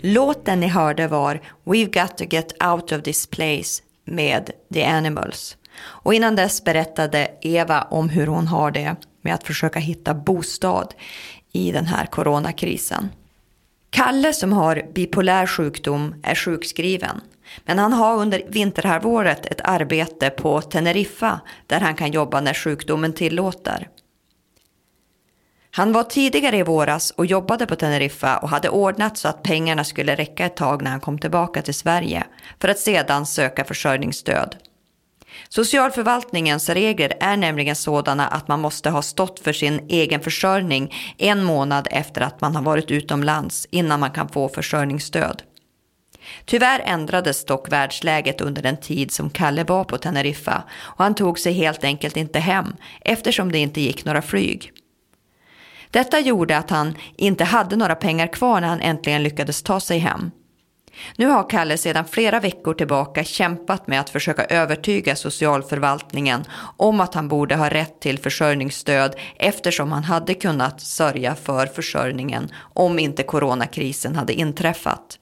Låten 0.00 0.60
ni 0.60 0.66
hörde 0.66 1.06
var 1.06 1.40
We've 1.64 2.02
got 2.02 2.18
to 2.18 2.24
get 2.24 2.62
out 2.62 2.92
of 2.92 3.02
this 3.02 3.26
place 3.26 3.82
med 4.04 4.50
The 4.74 4.84
Animals. 4.84 5.56
Och 5.80 6.14
innan 6.14 6.36
dess 6.36 6.64
berättade 6.64 7.30
Eva 7.40 7.82
om 7.82 8.08
hur 8.08 8.26
hon 8.26 8.46
har 8.46 8.70
det 8.70 8.96
med 9.22 9.34
att 9.34 9.46
försöka 9.46 9.78
hitta 9.78 10.14
bostad 10.14 10.94
i 11.52 11.72
den 11.72 11.86
här 11.86 12.06
coronakrisen. 12.06 13.08
Kalle 13.90 14.32
som 14.32 14.52
har 14.52 14.82
bipolär 14.94 15.46
sjukdom 15.46 16.14
är 16.22 16.34
sjukskriven. 16.34 17.20
Men 17.64 17.78
han 17.78 17.92
har 17.92 18.16
under 18.16 18.42
vinterhalvåret 18.48 19.46
ett 19.46 19.60
arbete 19.64 20.30
på 20.30 20.60
Teneriffa 20.60 21.40
där 21.66 21.80
han 21.80 21.94
kan 21.94 22.12
jobba 22.12 22.40
när 22.40 22.54
sjukdomen 22.54 23.12
tillåter. 23.12 23.88
Han 25.78 25.92
var 25.92 26.04
tidigare 26.04 26.56
i 26.56 26.62
våras 26.62 27.10
och 27.10 27.26
jobbade 27.26 27.66
på 27.66 27.76
Teneriffa 27.76 28.36
och 28.36 28.48
hade 28.48 28.68
ordnat 28.68 29.16
så 29.16 29.28
att 29.28 29.42
pengarna 29.42 29.84
skulle 29.84 30.14
räcka 30.14 30.46
ett 30.46 30.56
tag 30.56 30.82
när 30.82 30.90
han 30.90 31.00
kom 31.00 31.18
tillbaka 31.18 31.62
till 31.62 31.74
Sverige 31.74 32.24
för 32.60 32.68
att 32.68 32.78
sedan 32.78 33.26
söka 33.26 33.64
försörjningsstöd. 33.64 34.56
Socialförvaltningens 35.48 36.68
regler 36.68 37.12
är 37.20 37.36
nämligen 37.36 37.76
sådana 37.76 38.28
att 38.28 38.48
man 38.48 38.60
måste 38.60 38.90
ha 38.90 39.02
stått 39.02 39.40
för 39.40 39.52
sin 39.52 39.86
egen 39.88 40.20
försörjning 40.20 40.94
en 41.18 41.44
månad 41.44 41.88
efter 41.90 42.20
att 42.20 42.40
man 42.40 42.56
har 42.56 42.62
varit 42.62 42.90
utomlands 42.90 43.66
innan 43.70 44.00
man 44.00 44.10
kan 44.10 44.28
få 44.28 44.48
försörjningsstöd. 44.48 45.42
Tyvärr 46.44 46.80
ändrades 46.84 47.44
dock 47.44 47.72
världsläget 47.72 48.40
under 48.40 48.62
den 48.62 48.76
tid 48.76 49.12
som 49.12 49.30
Kalle 49.30 49.64
var 49.64 49.84
på 49.84 49.98
Teneriffa 49.98 50.62
och 50.78 51.04
han 51.04 51.14
tog 51.14 51.38
sig 51.38 51.52
helt 51.52 51.84
enkelt 51.84 52.16
inte 52.16 52.38
hem 52.38 52.76
eftersom 53.00 53.52
det 53.52 53.58
inte 53.58 53.80
gick 53.80 54.04
några 54.04 54.22
flyg. 54.22 54.72
Detta 55.90 56.20
gjorde 56.20 56.58
att 56.58 56.70
han 56.70 56.94
inte 57.16 57.44
hade 57.44 57.76
några 57.76 57.94
pengar 57.94 58.26
kvar 58.26 58.60
när 58.60 58.68
han 58.68 58.80
äntligen 58.80 59.22
lyckades 59.22 59.62
ta 59.62 59.80
sig 59.80 59.98
hem. 59.98 60.30
Nu 61.16 61.26
har 61.26 61.50
Kalle 61.50 61.78
sedan 61.78 62.04
flera 62.04 62.40
veckor 62.40 62.74
tillbaka 62.74 63.24
kämpat 63.24 63.86
med 63.86 64.00
att 64.00 64.10
försöka 64.10 64.44
övertyga 64.44 65.16
socialförvaltningen 65.16 66.44
om 66.76 67.00
att 67.00 67.14
han 67.14 67.28
borde 67.28 67.56
ha 67.56 67.68
rätt 67.68 68.00
till 68.00 68.18
försörjningsstöd 68.18 69.14
eftersom 69.36 69.92
han 69.92 70.04
hade 70.04 70.34
kunnat 70.34 70.80
sörja 70.80 71.34
för 71.34 71.66
försörjningen 71.66 72.48
om 72.74 72.98
inte 72.98 73.22
coronakrisen 73.22 74.16
hade 74.16 74.32
inträffat. 74.32 75.18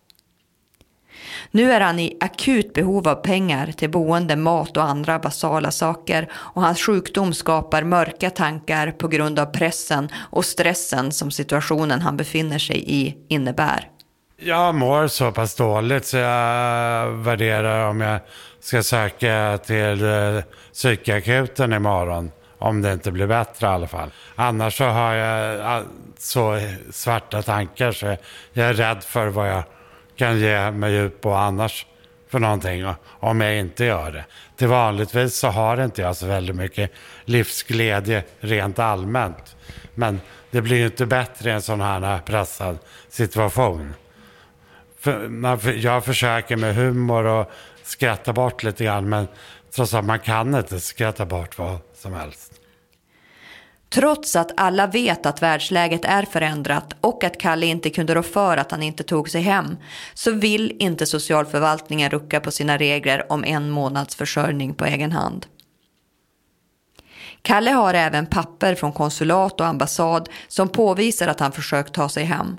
Nu 1.51 1.73
är 1.73 1.81
han 1.81 1.99
i 1.99 2.17
akut 2.21 2.73
behov 2.73 3.09
av 3.09 3.15
pengar 3.15 3.73
till 3.73 3.91
boende, 3.91 4.37
mat 4.37 4.77
och 4.77 4.85
andra 4.85 5.19
basala 5.19 5.71
saker 5.71 6.29
och 6.35 6.63
hans 6.63 6.81
sjukdom 6.81 7.35
skapar 7.35 7.83
mörka 7.83 8.31
tankar 8.31 8.91
på 8.91 9.09
grund 9.09 9.39
av 9.39 9.47
pressen 9.47 10.09
och 10.31 10.45
stressen 10.45 11.13
som 11.13 11.31
situationen 11.31 12.01
han 12.01 12.17
befinner 12.17 12.59
sig 12.59 12.85
i 12.87 13.17
innebär. 13.29 13.91
Jag 14.39 14.75
mår 14.75 15.07
så 15.09 15.33
pass 15.33 15.55
dåligt 15.55 16.07
så 16.07 16.17
jag 16.17 17.11
värderar 17.11 17.89
om 17.89 18.01
jag 18.01 18.21
ska 18.61 18.83
söka 18.83 19.59
till 19.67 20.05
eh, 20.05 20.43
psykakuten 20.73 21.73
imorgon. 21.73 22.31
Om 22.59 22.83
det 22.83 22.93
inte 22.93 23.13
blir 23.13 23.27
bättre 23.27 23.67
i 23.67 23.71
alla 23.71 23.87
fall. 23.87 24.11
Annars 24.37 24.79
så 24.79 24.85
har 24.85 25.15
jag 25.15 25.77
eh, 25.77 25.83
så 26.19 26.61
svarta 26.91 27.43
tankar 27.43 27.93
så 27.93 28.17
jag 28.53 28.69
är 28.69 28.75
rädd 28.75 29.05
för 29.05 29.27
vad 29.27 29.51
jag 29.51 29.63
kan 30.17 30.39
ge 30.39 30.71
mig 30.71 30.95
ut 30.95 31.21
på 31.21 31.35
annars 31.35 31.87
för 32.29 32.39
någonting 32.39 32.87
om 33.21 33.41
jag 33.41 33.57
inte 33.57 33.85
gör 33.85 34.13
det. 34.13 34.25
Till 34.57 34.69
vanligtvis 34.69 35.37
så 35.37 35.49
har 35.49 35.85
inte 35.85 36.03
jag 36.03 36.17
så 36.17 36.27
väldigt 36.27 36.57
mycket 36.57 36.91
livsglädje 37.25 38.25
rent 38.41 38.79
allmänt. 38.79 39.57
Men 39.95 40.21
det 40.51 40.63
blir 40.63 40.77
ju 40.77 40.87
inte 40.87 41.07
bättre 41.07 41.51
i 41.51 41.53
en 41.53 41.63
sån 41.63 41.81
här 41.81 42.19
pressad 42.19 42.79
situation. 43.09 43.95
För, 44.99 45.73
jag 45.73 46.05
försöker 46.05 46.57
med 46.57 46.75
humor 46.75 47.25
och 47.25 47.51
skratta 47.83 48.33
bort 48.33 48.63
lite 48.63 48.85
grann 48.85 49.09
men 49.09 49.29
trots 49.75 49.95
att 49.95 50.05
man 50.05 50.19
kan 50.19 50.55
inte 50.55 50.81
skratta 50.81 51.27
bort 51.27 51.59
vad 51.59 51.79
som 51.95 52.13
helst. 52.13 52.53
Trots 53.89 54.37
att 54.37 54.53
alla 54.57 54.87
vet 54.87 55.27
att 55.27 55.43
världsläget 55.43 56.05
är 56.05 56.23
förändrat 56.23 56.97
och 57.01 57.25
att 57.25 57.39
Kalle 57.39 57.67
inte 57.67 57.91
kunde 57.91 58.15
rå 58.15 58.23
för 58.23 58.57
att 58.57 58.71
han 58.71 58.83
inte 58.83 59.03
tog 59.03 59.31
sig 59.31 59.43
hem 59.43 59.77
så 60.15 60.31
vill 60.31 60.77
inte 60.79 61.07
socialförvaltningen 61.07 62.11
rucka 62.11 62.41
på 62.41 62.51
sina 62.51 62.79
regler 62.79 63.33
om 63.33 63.45
en 63.45 63.71
månads 63.71 64.17
försörjning 64.17 64.75
på 64.75 64.85
egen 64.85 65.13
hand. 65.13 65.47
Kalle 67.43 67.71
har 67.71 67.95
även 67.95 68.27
papper 68.27 68.75
från 68.75 68.93
konsulat 68.93 69.61
och 69.61 69.67
ambassad 69.67 70.29
som 70.49 70.69
påvisar 70.69 71.29
att 71.29 71.41
han 71.41 71.53
försökt 71.53 71.95
ta 71.95 72.09
sig 72.09 72.25
hem. 72.25 72.57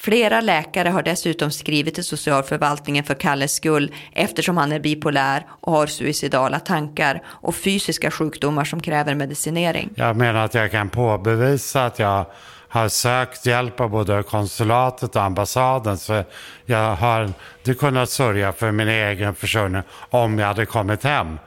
Flera 0.00 0.40
läkare 0.40 0.88
har 0.88 1.02
dessutom 1.02 1.50
skrivit 1.50 1.94
till 1.94 2.04
socialförvaltningen 2.04 3.04
för 3.04 3.14
Kalles 3.14 3.54
skull 3.54 3.94
eftersom 4.12 4.56
han 4.56 4.72
är 4.72 4.80
bipolär 4.80 5.46
och 5.60 5.72
har 5.72 5.86
suicidala 5.86 6.60
tankar 6.60 7.22
och 7.26 7.54
fysiska 7.54 8.10
sjukdomar 8.10 8.64
som 8.64 8.80
kräver 8.80 9.14
medicinering. 9.14 9.90
Jag 9.94 10.16
menar 10.16 10.44
att 10.44 10.54
jag 10.54 10.70
kan 10.70 10.88
påbevisa 10.88 11.86
att 11.86 11.98
jag 11.98 12.26
har 12.68 12.88
sökt 12.88 13.46
hjälp 13.46 13.80
av 13.80 13.90
både 13.90 14.22
konsulatet 14.22 15.16
och 15.16 15.22
ambassaden 15.22 15.98
så 15.98 16.24
jag 16.64 16.96
har 16.96 17.24
inte 17.58 17.74
kunnat 17.74 18.10
sörja 18.10 18.52
för 18.52 18.70
min 18.70 18.88
egen 18.88 19.34
försörjning 19.34 19.82
om 20.10 20.38
jag 20.38 20.46
hade 20.46 20.66
kommit 20.66 21.04
hem. 21.04 21.38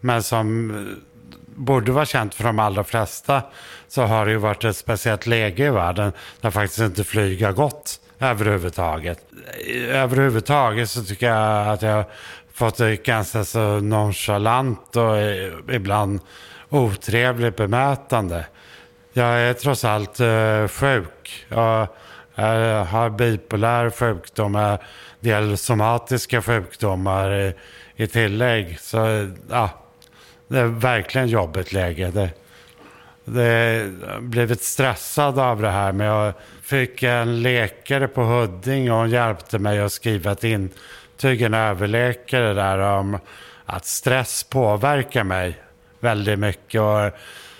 Men 0.00 0.22
som 0.22 0.72
borde 1.58 1.92
vara 1.92 2.06
känt 2.06 2.34
för 2.34 2.44
de 2.44 2.58
allra 2.58 2.84
flesta 2.84 3.42
så 3.88 4.02
har 4.02 4.26
det 4.26 4.32
ju 4.32 4.38
varit 4.38 4.64
ett 4.64 4.76
speciellt 4.76 5.26
läge 5.26 5.66
i 5.66 5.70
världen 5.70 6.12
där 6.40 6.50
faktiskt 6.50 6.80
inte 6.80 7.04
flyg 7.04 7.42
har 7.42 7.52
gått 7.52 8.00
överhuvudtaget. 8.20 9.18
Överhuvudtaget 9.88 10.90
så 10.90 11.04
tycker 11.04 11.26
jag 11.26 11.68
att 11.68 11.82
jag 11.82 11.92
har 11.92 12.04
fått 12.52 12.80
ett 12.80 13.04
ganska 13.04 13.44
så 13.44 13.80
nonchalant 13.80 14.96
och 14.96 15.16
ibland 15.74 16.20
otrevligt 16.68 17.56
bemötande. 17.56 18.44
Jag 19.12 19.40
är 19.40 19.52
trots 19.52 19.84
allt 19.84 20.20
eh, 20.20 20.68
sjuk. 20.68 21.46
Jag, 21.48 21.88
jag 22.34 22.70
eh, 22.70 22.84
har 22.84 23.10
bipolär 23.10 23.90
sjukdom, 23.90 24.56
eh, 24.56 24.62
en 24.62 24.78
del 25.20 25.58
somatiska 25.58 26.42
sjukdomar 26.42 27.34
i, 27.34 27.54
i 27.96 28.06
tillägg. 28.06 28.80
Så 28.80 29.28
ja, 29.50 29.70
det 30.48 30.58
är 30.58 30.64
verkligen 30.64 31.28
jobbigt 31.28 31.72
läge. 31.72 32.10
Det, 32.10 32.30
det 33.24 33.86
blivit 34.20 34.62
stressad 34.62 35.38
av 35.38 35.62
det 35.62 35.70
här. 35.70 35.92
Men 35.92 36.06
jag 36.06 36.32
fick 36.62 37.02
en 37.02 37.42
läkare 37.42 38.08
på 38.08 38.22
Hudding 38.22 38.92
och 38.92 38.98
hon 38.98 39.10
hjälpte 39.10 39.58
mig 39.58 39.80
att 39.80 39.92
skriva 39.92 40.32
ett 40.32 40.44
intyg, 40.44 41.42
en 41.42 41.54
överläkare 41.54 42.54
där 42.54 42.78
om 42.78 43.18
att 43.64 43.86
stress 43.86 44.44
påverkar 44.44 45.24
mig 45.24 45.58
väldigt 46.00 46.38
mycket. 46.38 46.80
Och 46.80 47.12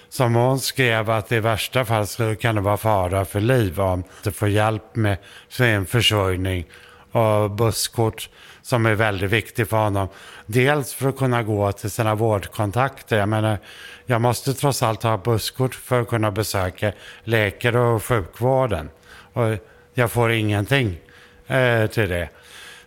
som 0.09 0.35
hon 0.35 0.61
skrev 0.61 1.11
att 1.11 1.33
i 1.33 1.40
värsta 1.40 1.85
fall 1.85 2.07
så 2.07 2.37
kan 2.37 2.54
det 2.54 2.61
vara 2.61 2.76
fara 2.76 3.25
för 3.25 3.40
liv 3.40 3.80
om 3.80 4.04
du 4.23 4.33
får 4.33 4.49
hjälp 4.49 4.97
med 4.97 5.16
sin 5.49 5.87
försörjning 5.87 6.66
och 7.12 7.50
busskort 7.50 8.28
som 8.69 8.87
är 8.87 8.95
väldigt 8.95 9.31
viktig 9.31 9.69
för 9.69 9.77
honom. 9.77 10.09
Dels 10.47 10.95
för 10.95 11.09
att 11.09 11.17
kunna 11.17 11.43
gå 11.43 11.73
till 11.73 11.91
sina 11.91 12.15
vårdkontakter. 12.15 13.19
Jag 13.19 13.29
menar, 13.29 13.59
jag 14.07 14.21
måste 14.21 14.55
trots 14.55 14.83
allt 14.83 15.03
ha 15.03 15.17
busskort 15.17 15.75
för 15.75 16.01
att 16.01 16.09
kunna 16.09 16.31
besöka 16.31 16.93
läkare 17.25 17.79
och 17.81 18.05
sjukvården. 18.05 18.91
Och 19.33 19.57
jag 19.95 20.11
får 20.11 20.33
ingenting 20.33 21.01
eh, 21.47 21.87
till 21.87 22.09
det. 22.09 22.29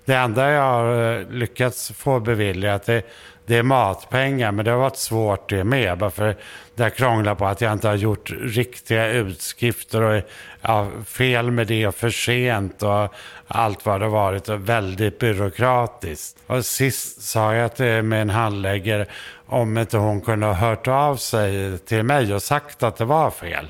Det 0.05 0.13
enda 0.13 0.51
jag 0.51 0.61
har 0.61 1.19
eh, 1.19 1.27
lyckats 1.29 1.91
få 1.91 2.19
beviljat 2.19 2.89
är 2.89 3.03
det 3.51 3.57
är 3.57 3.63
matpengar, 3.63 4.51
men 4.51 4.65
det 4.65 4.71
har 4.71 4.77
varit 4.77 4.97
svårt 4.97 5.49
det 5.49 5.63
med. 5.63 5.97
Bara 5.97 6.09
för 6.09 6.35
det 6.75 6.83
har 6.83 6.89
krånglat 6.89 7.37
på 7.37 7.45
att 7.45 7.61
jag 7.61 7.73
inte 7.73 7.87
har 7.87 7.95
gjort 7.95 8.31
riktiga 8.41 9.07
utskrifter 9.07 10.01
och 10.01 10.21
ja, 10.61 10.87
fel 11.05 11.51
med 11.51 11.67
det 11.67 11.87
och 11.87 11.95
för 11.95 12.09
sent 12.09 12.83
och 12.83 13.13
allt 13.47 13.85
vad 13.85 14.01
det 14.01 14.05
har 14.05 14.11
varit 14.11 14.49
och 14.49 14.69
väldigt 14.69 15.19
byråkratiskt. 15.19 16.37
Och 16.47 16.65
sist 16.65 17.21
sa 17.21 17.55
jag 17.55 17.75
till 17.75 18.01
min 18.01 18.29
handläggare 18.29 19.05
om 19.45 19.77
inte 19.77 19.97
hon 19.97 20.21
kunde 20.21 20.45
ha 20.45 20.53
hört 20.53 20.87
av 20.87 21.15
sig 21.15 21.77
till 21.77 22.03
mig 22.03 22.33
och 22.33 22.43
sagt 22.43 22.83
att 22.83 22.97
det 22.97 23.05
var 23.05 23.31
fel 23.31 23.67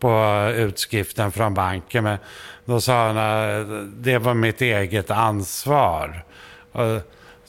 på 0.00 0.52
utskriften 0.56 1.32
från 1.32 1.54
banken. 1.54 2.04
Men 2.04 2.18
då 2.64 2.80
sa 2.80 3.06
hon 3.06 3.18
att 3.18 3.66
det 4.04 4.18
var 4.18 4.34
mitt 4.34 4.60
eget 4.60 5.10
ansvar. 5.10 6.24
Och 6.72 7.02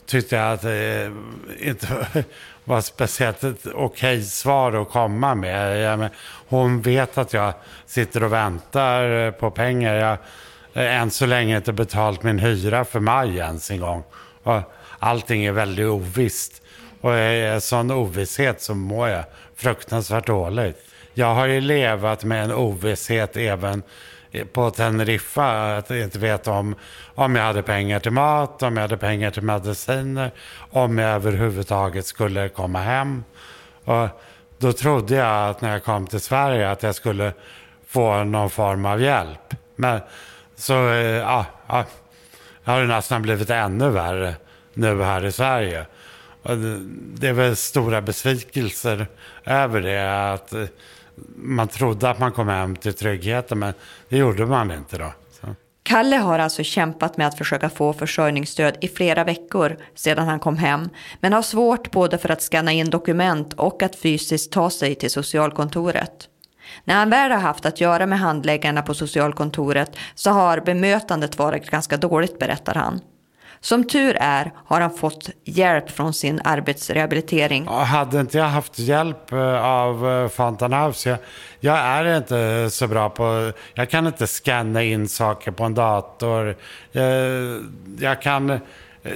tyckte 0.09 0.35
jag 0.35 0.53
att 0.53 0.61
det 0.61 1.11
inte 1.59 1.87
var 2.63 2.81
speciellt 2.81 3.43
ett 3.43 3.67
okej 3.73 4.23
svar 4.23 4.81
att 4.81 4.89
komma 4.89 5.35
med. 5.35 6.09
Hon 6.47 6.81
vet 6.81 7.17
att 7.17 7.33
jag 7.33 7.53
sitter 7.85 8.23
och 8.23 8.33
väntar 8.33 9.25
eh, 9.25 9.31
på 9.31 9.51
pengar. 9.51 9.95
Jag 9.95 10.17
har 10.73 10.83
än 10.83 11.11
så 11.11 11.25
länge 11.25 11.57
inte 11.57 11.73
betalt 11.73 12.23
min 12.23 12.39
hyra 12.39 12.85
för 12.85 12.99
maj 12.99 13.37
ens 13.37 13.71
en 13.71 13.79
gång. 13.79 14.03
Och 14.43 14.61
allting 14.99 15.45
är 15.45 15.51
väldigt 15.51 15.85
ovisst. 15.85 16.61
Och 17.01 17.13
i 17.13 17.57
sån 17.61 17.91
ovisshet 17.91 18.61
så 18.61 18.75
mår 18.75 19.09
jag 19.09 19.23
fruktansvärt 19.55 20.27
dåligt. 20.27 20.77
Jag 21.13 21.35
har 21.35 21.45
ju 21.45 21.61
levat 21.61 22.23
med 22.23 22.43
en 22.43 22.51
ovisshet 22.51 23.37
även 23.37 23.83
Eh, 24.31 24.45
på 24.45 24.71
Teneriffa. 24.71 25.77
Att 25.77 25.89
jag 25.89 25.99
inte 25.99 26.19
vet 26.19 26.47
om, 26.47 26.75
om 27.15 27.35
jag 27.35 27.43
hade 27.43 27.61
pengar 27.61 27.99
till 27.99 28.11
mat, 28.11 28.63
om 28.63 28.75
jag 28.75 28.81
hade 28.81 28.97
pengar 28.97 29.31
till 29.31 29.43
mediciner, 29.43 30.31
om 30.71 30.97
jag 30.97 31.09
överhuvudtaget 31.11 32.05
skulle 32.05 32.49
komma 32.49 32.79
hem. 32.79 33.23
Och 33.83 34.07
då 34.57 34.73
trodde 34.73 35.15
jag 35.15 35.49
att 35.49 35.61
när 35.61 35.71
jag 35.71 35.83
kom 35.83 36.07
till 36.07 36.19
Sverige 36.19 36.71
att 36.71 36.83
jag 36.83 36.95
skulle 36.95 37.33
få 37.87 38.23
någon 38.23 38.49
form 38.49 38.85
av 38.85 39.01
hjälp. 39.01 39.55
Men 39.75 39.99
så, 40.55 40.89
eh, 40.89 41.05
ja, 41.05 41.45
ja, 41.67 41.85
det 42.63 42.71
har 42.71 42.83
nästan 42.83 43.21
blivit 43.21 43.49
ännu 43.49 43.89
värre 43.89 44.35
nu 44.73 45.03
här 45.03 45.25
i 45.25 45.31
Sverige. 45.31 45.85
Och 46.43 46.57
det 46.91 47.27
är 47.27 47.33
väl 47.33 47.55
stora 47.55 48.01
besvikelser 48.01 49.07
över 49.45 49.81
det. 49.81 50.31
Att 50.33 50.53
eh, 50.53 50.65
man 51.35 51.67
trodde 51.67 52.09
att 52.09 52.19
man 52.19 52.31
kom 52.31 52.47
hem 52.47 52.75
till 52.75 52.93
tryggheten 52.93 53.59
men 53.59 53.73
det 54.09 54.17
gjorde 54.17 54.45
man 54.45 54.71
inte 54.71 54.97
då. 54.97 55.13
Så. 55.41 55.47
Kalle 55.83 56.15
har 56.15 56.39
alltså 56.39 56.63
kämpat 56.63 57.17
med 57.17 57.27
att 57.27 57.37
försöka 57.37 57.69
få 57.69 57.93
försörjningsstöd 57.93 58.77
i 58.81 58.87
flera 58.87 59.23
veckor 59.23 59.77
sedan 59.95 60.27
han 60.27 60.39
kom 60.39 60.57
hem, 60.57 60.89
men 61.19 61.33
har 61.33 61.41
svårt 61.41 61.91
både 61.91 62.17
för 62.17 62.31
att 62.31 62.41
skanna 62.41 62.71
in 62.71 62.89
dokument 62.89 63.53
och 63.53 63.83
att 63.83 63.95
fysiskt 63.95 64.51
ta 64.51 64.69
sig 64.69 64.95
till 64.95 65.11
socialkontoret. 65.11 66.29
När 66.83 66.95
han 66.95 67.09
väl 67.09 67.31
har 67.31 67.39
haft 67.39 67.65
att 67.65 67.81
göra 67.81 68.05
med 68.05 68.19
handläggarna 68.19 68.81
på 68.81 68.93
socialkontoret 68.93 69.97
så 70.15 70.31
har 70.31 70.59
bemötandet 70.59 71.37
varit 71.37 71.69
ganska 71.69 71.97
dåligt, 71.97 72.39
berättar 72.39 72.75
han. 72.75 73.01
Som 73.61 73.83
tur 73.83 74.17
är 74.19 74.51
har 74.65 74.81
han 74.81 74.91
fått 74.91 75.29
hjälp 75.43 75.91
från 75.91 76.13
sin 76.13 76.41
arbetsrehabilitering. 76.43 77.67
Hade 77.67 78.19
inte 78.19 78.37
jag 78.37 78.45
haft 78.45 78.79
hjälp 78.79 79.31
eh, 79.31 79.65
av 79.65 80.09
eh, 80.09 80.27
Fountain 80.27 80.73
House, 80.73 81.09
jag, 81.09 81.19
jag 81.59 81.77
är 81.77 82.17
inte 82.17 82.69
så 82.69 82.87
bra 82.87 83.09
på, 83.09 83.51
jag 83.73 83.89
kan 83.89 84.07
inte 84.07 84.27
scanna 84.27 84.83
in 84.83 85.07
saker 85.07 85.51
på 85.51 85.63
en 85.63 85.73
dator. 85.73 86.55
Jag, 86.91 87.05
jag 87.99 88.21
kan, 88.21 88.59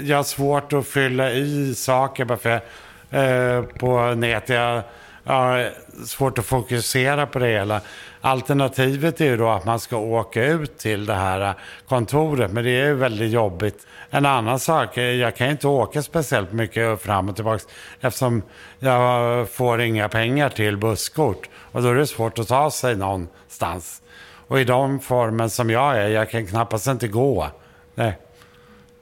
jag 0.01 0.17
har 0.17 0.23
svårt 0.23 0.73
att 0.73 0.87
fylla 0.87 1.31
i 1.31 1.75
saker 1.75 2.25
bara 2.25 2.37
för 2.37 2.49
jag, 2.49 3.79
på 3.79 4.15
nätet. 4.15 4.49
Jag, 4.55 4.83
har 5.25 5.71
svårt 6.05 6.39
att 6.39 6.45
fokusera 6.45 7.25
på 7.25 7.39
det 7.39 7.47
hela. 7.47 7.81
Alternativet 8.25 9.21
är 9.21 9.25
ju 9.25 9.37
då 9.37 9.49
att 9.49 9.65
man 9.65 9.79
ska 9.79 9.97
åka 9.97 10.45
ut 10.45 10.77
till 10.77 11.05
det 11.05 11.13
här 11.13 11.53
kontoret, 11.87 12.51
men 12.51 12.63
det 12.63 12.69
är 12.69 12.85
ju 12.85 12.93
väldigt 12.93 13.31
jobbigt. 13.31 13.87
En 14.09 14.25
annan 14.25 14.59
sak, 14.59 14.97
jag 14.97 15.35
kan 15.35 15.49
inte 15.49 15.67
åka 15.67 16.03
speciellt 16.03 16.51
mycket 16.51 17.01
fram 17.01 17.29
och 17.29 17.35
tillbaka 17.35 17.63
eftersom 18.01 18.41
jag 18.79 19.49
får 19.49 19.81
inga 19.81 20.09
pengar 20.09 20.49
till 20.49 20.77
busskort. 20.77 21.49
Och 21.71 21.81
då 21.81 21.89
är 21.89 21.95
det 21.95 22.07
svårt 22.07 22.39
att 22.39 22.47
ta 22.47 22.71
sig 22.71 22.95
någonstans. 22.95 24.01
Och 24.47 24.59
i 24.59 24.63
de 24.63 24.99
formen 24.99 25.49
som 25.49 25.69
jag 25.69 25.97
är, 25.97 26.07
jag 26.07 26.29
kan 26.29 26.47
knappast 26.47 26.87
inte 26.87 27.07
gå. 27.07 27.47
Nej. 27.95 28.17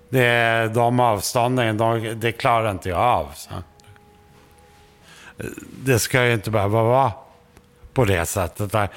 Det 0.09 0.25
är 0.25 0.67
de 0.67 0.99
avstånden, 0.99 1.77
de, 1.77 2.19
det 2.19 2.31
klarar 2.31 2.71
inte 2.71 2.89
jag 2.89 2.99
av. 2.99 3.27
Så. 3.35 3.49
Det 5.83 5.99
ska 5.99 6.25
ju 6.25 6.33
inte 6.33 6.51
behöva 6.51 6.83
vara 6.83 7.11
på 7.93 8.05
det 8.05 8.25
sättet. 8.25 8.91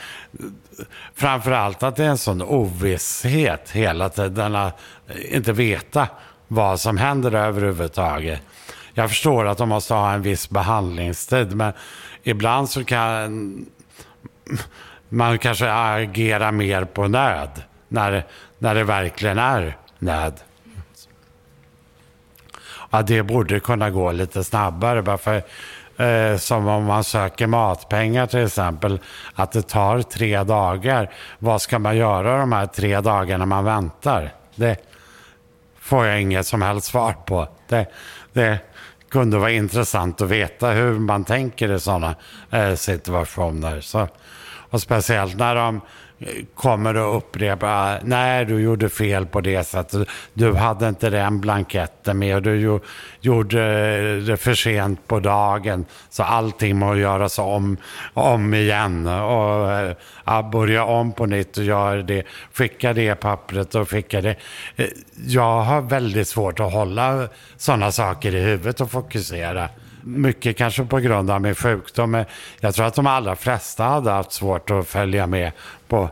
Framförallt 1.14 1.82
att 1.82 1.96
det 1.96 2.04
är 2.04 2.08
en 2.08 2.18
sån 2.18 2.42
ovisshet 2.42 3.70
hela 3.70 4.08
tiden. 4.08 4.54
Att 4.54 4.78
inte 5.30 5.52
veta 5.52 6.08
vad 6.48 6.80
som 6.80 6.96
händer 6.96 7.34
överhuvudtaget. 7.34 8.42
Jag 8.94 9.08
förstår 9.08 9.46
att 9.46 9.58
de 9.58 9.68
måste 9.68 9.94
ha 9.94 10.12
en 10.12 10.22
viss 10.22 10.50
behandlingstid, 10.50 11.56
men 11.56 11.72
ibland 12.22 12.70
så 12.70 12.84
kan 12.84 13.66
man 15.08 15.38
kanske 15.38 15.72
agera 15.72 16.52
mer 16.52 16.84
på 16.84 17.08
nöd 17.08 17.62
när, 17.88 18.24
när 18.58 18.74
det 18.74 18.84
verkligen 18.84 19.38
är 19.38 19.76
nöd. 19.98 20.40
Ja, 22.90 23.02
det 23.02 23.22
borde 23.22 23.60
kunna 23.60 23.90
gå 23.90 24.12
lite 24.12 24.44
snabbare. 24.44 25.02
Bara 25.02 25.18
för 25.18 25.42
Eh, 25.96 26.36
som 26.36 26.68
om 26.68 26.84
man 26.84 27.04
söker 27.04 27.46
matpengar 27.46 28.26
till 28.26 28.44
exempel, 28.44 28.98
att 29.34 29.52
det 29.52 29.62
tar 29.62 30.02
tre 30.02 30.42
dagar. 30.42 31.10
Vad 31.38 31.62
ska 31.62 31.78
man 31.78 31.96
göra 31.96 32.38
de 32.38 32.52
här 32.52 32.66
tre 32.66 33.00
dagarna 33.00 33.46
man 33.46 33.64
väntar? 33.64 34.32
Det 34.54 34.76
får 35.80 36.06
jag 36.06 36.20
inget 36.20 36.46
som 36.46 36.62
helst 36.62 36.86
svar 36.86 37.12
på. 37.12 37.48
Det, 37.68 37.86
det 38.32 38.58
kunde 39.08 39.38
vara 39.38 39.50
intressant 39.50 40.20
att 40.20 40.28
veta 40.28 40.70
hur 40.70 40.98
man 40.98 41.24
tänker 41.24 41.72
i 41.72 41.80
sådana 41.80 42.14
eh, 42.50 42.74
situationer. 42.74 43.80
Så, 43.80 44.08
och 44.70 44.80
speciellt 44.80 45.36
när 45.36 45.54
de 45.54 45.80
kommer 46.54 46.94
att 46.94 47.16
upprepa, 47.16 47.98
nej 48.02 48.44
du 48.44 48.60
gjorde 48.60 48.88
fel 48.88 49.26
på 49.26 49.40
det 49.40 49.64
sättet, 49.64 50.08
du 50.34 50.54
hade 50.54 50.88
inte 50.88 51.10
den 51.10 51.40
blanketten 51.40 52.18
med 52.18 52.36
och 52.36 52.42
du 52.42 52.80
gjorde 53.20 53.60
det 54.20 54.36
för 54.36 54.54
sent 54.54 55.08
på 55.08 55.20
dagen 55.20 55.84
så 56.10 56.22
allting 56.22 56.76
må 56.76 56.96
göras 56.96 57.38
om, 57.38 57.76
om 58.14 58.54
igen 58.54 59.06
och 59.06 59.94
ja, 60.24 60.42
börja 60.52 60.84
om 60.84 61.12
på 61.12 61.26
nytt 61.26 61.58
och 61.58 61.64
göra 61.64 62.02
det, 62.02 62.26
skicka 62.52 62.92
det 62.92 63.14
pappret 63.14 63.74
och 63.74 63.90
skicka 63.90 64.20
det. 64.20 64.36
Eh, 64.76 64.86
jag 65.26 65.60
har 65.60 65.80
väldigt 65.80 66.28
svårt 66.28 66.60
att 66.60 66.72
hålla 66.72 67.28
sådana 67.56 67.92
saker 67.92 68.34
i 68.34 68.40
huvudet 68.40 68.80
och 68.80 68.90
fokusera. 68.90 69.68
Mycket 70.06 70.56
kanske 70.56 70.84
på 70.84 70.98
grund 70.98 71.30
av 71.30 71.40
min 71.40 71.54
sjukdom. 71.54 72.24
Jag 72.60 72.74
tror 72.74 72.86
att 72.86 72.94
de 72.94 73.06
allra 73.06 73.36
flesta 73.36 73.84
hade 73.84 74.10
haft 74.10 74.32
svårt 74.32 74.70
att 74.70 74.88
följa 74.88 75.26
med 75.26 75.52
på 75.88 76.10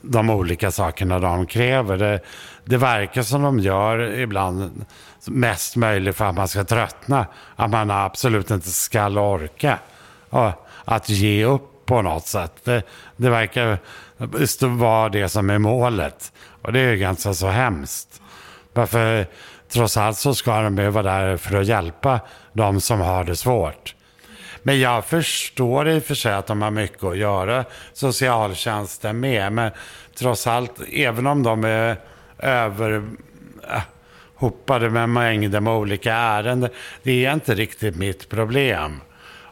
de 0.00 0.30
olika 0.30 0.70
sakerna 0.70 1.18
de 1.18 1.46
kräver. 1.46 1.96
Det, 1.96 2.20
det 2.64 2.76
verkar 2.76 3.22
som 3.22 3.42
de 3.42 3.58
gör 3.58 4.18
ibland 4.18 4.84
mest 5.26 5.76
möjligt 5.76 6.16
för 6.16 6.24
att 6.24 6.34
man 6.34 6.48
ska 6.48 6.64
tröttna. 6.64 7.26
Att 7.56 7.70
man 7.70 7.90
absolut 7.90 8.50
inte 8.50 8.68
ska 8.68 9.06
orka. 9.06 9.78
Och 10.30 10.50
att 10.84 11.08
ge 11.08 11.44
upp 11.44 11.86
på 11.86 12.02
något 12.02 12.26
sätt. 12.26 12.52
Det, 12.64 12.82
det 13.16 13.30
verkar 13.30 13.78
vara 14.66 15.08
det 15.08 15.28
som 15.28 15.50
är 15.50 15.58
målet. 15.58 16.32
Och 16.62 16.72
det 16.72 16.80
är 16.80 16.94
ganska 16.96 17.34
så 17.34 17.46
hemskt. 17.46 18.20
Varför 18.72 19.26
trots 19.68 19.96
allt 19.96 20.18
så 20.18 20.34
ska 20.34 20.62
de 20.62 20.78
ju 20.78 20.88
vara 20.88 21.02
där 21.02 21.36
för 21.36 21.60
att 21.60 21.66
hjälpa 21.66 22.20
de 22.52 22.80
som 22.80 23.00
har 23.00 23.24
det 23.24 23.36
svårt. 23.36 23.94
Men 24.62 24.80
jag 24.80 25.04
förstår 25.04 25.88
i 25.88 25.98
och 25.98 26.02
för 26.02 26.14
sig 26.14 26.32
att 26.32 26.46
de 26.46 26.62
har 26.62 26.70
mycket 26.70 27.04
att 27.04 27.16
göra, 27.16 27.64
socialtjänsten 27.92 29.20
med. 29.20 29.52
Men 29.52 29.70
trots 30.18 30.46
allt, 30.46 30.80
även 30.92 31.26
om 31.26 31.42
de 31.42 31.64
är 31.64 31.96
överhopade 32.38 33.16
äh, 34.86 34.92
med 34.92 35.08
mängder 35.08 35.60
med 35.60 35.72
olika 35.72 36.14
ärenden, 36.14 36.70
det 37.02 37.26
är 37.26 37.32
inte 37.32 37.54
riktigt 37.54 37.96
mitt 37.96 38.28
problem. 38.28 39.00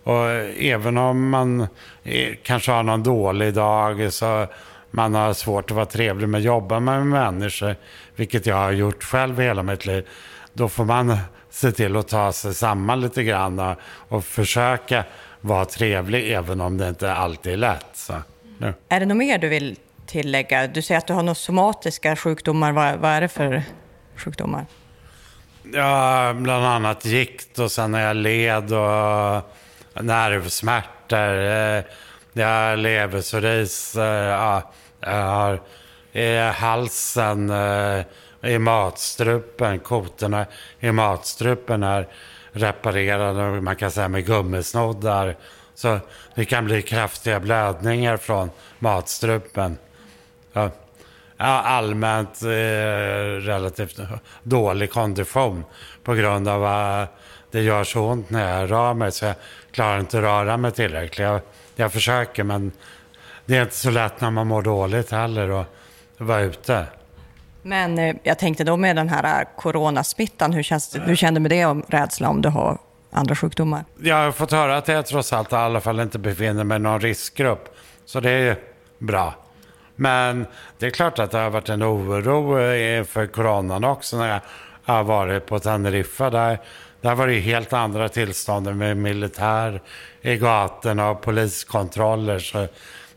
Och 0.02 0.30
även 0.58 0.98
om 0.98 1.28
man 1.30 1.66
eh, 2.04 2.34
kanske 2.42 2.72
har 2.72 2.82
någon 2.82 3.02
dålig 3.02 3.54
dag 3.54 4.12
så 4.12 4.46
man 4.90 5.14
har 5.14 5.32
svårt 5.32 5.70
att 5.70 5.76
vara 5.76 5.86
trevlig 5.86 6.28
med 6.28 6.40
jobba 6.40 6.80
med 6.80 7.06
människor, 7.06 7.76
vilket 8.16 8.46
jag 8.46 8.56
har 8.56 8.72
gjort 8.72 9.04
själv 9.04 9.40
hela 9.40 9.62
mitt 9.62 9.86
liv, 9.86 10.08
då 10.52 10.68
får 10.68 10.84
man 10.84 11.18
se 11.50 11.72
till 11.72 11.96
att 11.96 12.08
ta 12.08 12.32
sig 12.32 12.54
samman 12.54 13.00
lite 13.00 13.22
grann 13.22 13.74
och 14.08 14.24
försöka 14.24 15.04
vara 15.40 15.64
trevlig 15.64 16.32
även 16.32 16.60
om 16.60 16.78
det 16.78 16.88
inte 16.88 17.12
alltid 17.12 17.52
är 17.52 17.56
lätt. 17.56 17.86
Så, 17.92 18.14
nu. 18.58 18.74
Är 18.88 19.00
det 19.00 19.06
något 19.06 19.16
mer 19.16 19.38
du 19.38 19.48
vill 19.48 19.76
tillägga? 20.06 20.66
Du 20.66 20.82
säger 20.82 20.98
att 20.98 21.06
du 21.06 21.12
har 21.12 21.22
några 21.22 21.34
somatiska 21.34 22.16
sjukdomar. 22.16 22.72
Vad, 22.72 22.98
vad 22.98 23.10
är 23.10 23.20
det 23.20 23.28
för 23.28 23.62
sjukdomar? 24.16 24.66
Ja, 25.72 26.32
bland 26.36 26.64
annat 26.64 27.04
gikt 27.04 27.58
och 27.58 27.72
sen 27.72 27.94
har 27.94 28.00
jag 28.00 28.16
led 28.16 28.72
och 28.72 29.42
nervsmärtor. 30.04 31.18
Eh, 31.18 31.84
jag 32.32 32.46
har 32.46 32.76
leverpsoris. 32.76 33.96
Eh, 33.96 34.04
ja, 34.04 34.72
jag 35.00 35.22
har 35.22 35.60
i 36.16 36.52
halsen 36.54 37.50
eh, 37.50 38.04
i 38.42 38.58
matstrupen, 38.58 39.78
kotorna 39.78 40.46
i 40.80 40.92
matstrupen 40.92 41.82
är 41.82 42.08
reparerade, 42.52 43.60
man 43.60 43.76
kan 43.76 43.90
säga 43.90 44.08
med 44.08 44.26
gummisnoddar. 44.26 45.36
Så 45.74 45.98
det 46.34 46.44
kan 46.44 46.64
bli 46.64 46.82
kraftiga 46.82 47.40
blödningar 47.40 48.16
från 48.16 48.50
matstrupen. 48.78 49.78
Ja, 50.52 50.70
allmänt 51.46 52.42
eh, 52.42 52.48
relativt 53.40 54.00
dålig 54.42 54.90
kondition 54.90 55.64
på 56.02 56.14
grund 56.14 56.48
av 56.48 56.64
att 56.64 57.10
det 57.50 57.62
gör 57.62 57.84
så 57.84 58.00
ont 58.00 58.30
när 58.30 58.60
jag 58.60 58.70
rör 58.70 58.94
mig 58.94 59.12
så 59.12 59.24
jag 59.24 59.34
klarar 59.70 60.00
inte 60.00 60.18
att 60.18 60.24
röra 60.24 60.56
mig 60.56 60.72
tillräckligt. 60.72 61.18
Jag, 61.18 61.40
jag 61.74 61.92
försöker 61.92 62.44
men 62.44 62.72
det 63.44 63.56
är 63.56 63.62
inte 63.62 63.76
så 63.76 63.90
lätt 63.90 64.20
när 64.20 64.30
man 64.30 64.46
mår 64.46 64.62
dåligt 64.62 65.10
heller 65.10 65.50
Och 65.50 65.75
vara 66.18 66.40
ute. 66.40 66.86
Men 67.62 67.98
eh, 67.98 68.16
jag 68.22 68.38
tänkte 68.38 68.64
då 68.64 68.76
med 68.76 68.96
den 68.96 69.08
här 69.08 69.40
eh, 69.40 69.48
coronasmittan, 69.56 70.52
hur, 70.52 70.62
känns 70.62 70.96
hur 71.04 71.16
kände 71.16 71.40
du 71.40 71.42
med 71.42 71.50
det 71.50 71.64
om 71.64 71.82
rädsla 71.88 72.28
om 72.28 72.42
du 72.42 72.48
har 72.48 72.78
andra 73.10 73.36
sjukdomar? 73.36 73.84
Jag 74.02 74.16
har 74.16 74.32
fått 74.32 74.52
höra 74.52 74.76
att 74.76 74.88
jag 74.88 75.06
trots 75.06 75.32
allt 75.32 75.52
i 75.52 75.54
alla 75.54 75.80
fall 75.80 76.00
inte 76.00 76.18
befinner 76.18 76.64
mig 76.64 76.76
i 76.76 76.78
någon 76.78 77.00
riskgrupp. 77.00 77.76
Så 78.04 78.20
det 78.20 78.30
är 78.30 78.56
bra. 78.98 79.34
Men 79.96 80.46
det 80.78 80.86
är 80.86 80.90
klart 80.90 81.18
att 81.18 81.30
det 81.30 81.38
har 81.38 81.50
varit 81.50 81.68
en 81.68 81.82
oro 81.82 82.58
eh, 82.58 82.98
inför 82.98 83.26
coronan 83.26 83.84
också 83.84 84.16
när 84.16 84.28
jag 84.28 84.40
har 84.94 85.04
varit 85.04 85.46
på 85.46 85.58
Teneriffa. 85.58 86.30
Där, 86.30 86.58
där 87.00 87.14
var 87.14 87.26
det 87.26 87.38
helt 87.38 87.72
andra 87.72 88.08
tillstånd 88.08 88.76
med 88.76 88.96
militär 88.96 89.80
i 90.22 90.36
gatorna 90.36 91.10
och 91.10 91.20
poliskontroller. 91.20 92.38
Så 92.38 92.68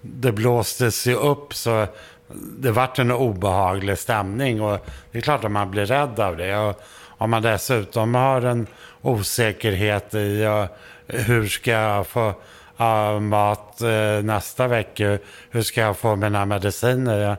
det 0.01 0.31
blåstes 0.31 1.07
ju 1.07 1.15
upp 1.15 1.53
så 1.53 1.87
det 2.33 2.71
vart 2.71 2.99
en 2.99 3.11
obehaglig 3.11 3.97
stämning 3.97 4.61
och 4.61 4.85
det 5.11 5.17
är 5.17 5.21
klart 5.21 5.43
att 5.43 5.51
man 5.51 5.71
blir 5.71 5.85
rädd 5.85 6.19
av 6.19 6.37
det. 6.37 6.57
Och, 6.57 6.81
om 7.19 7.29
man 7.29 7.41
dessutom 7.41 8.15
har 8.15 8.41
en 8.41 8.67
osäkerhet 9.01 10.13
i 10.13 10.67
hur 11.07 11.47
ska 11.47 11.71
jag 11.71 12.07
få 12.07 12.33
uh, 12.79 13.19
mat 13.19 13.81
uh, 13.83 14.23
nästa 14.23 14.67
vecka, 14.67 15.17
hur 15.49 15.61
ska 15.61 15.81
jag 15.81 15.97
få 15.97 16.15
mina 16.15 16.45
mediciner. 16.45 17.19
Jag 17.19 17.35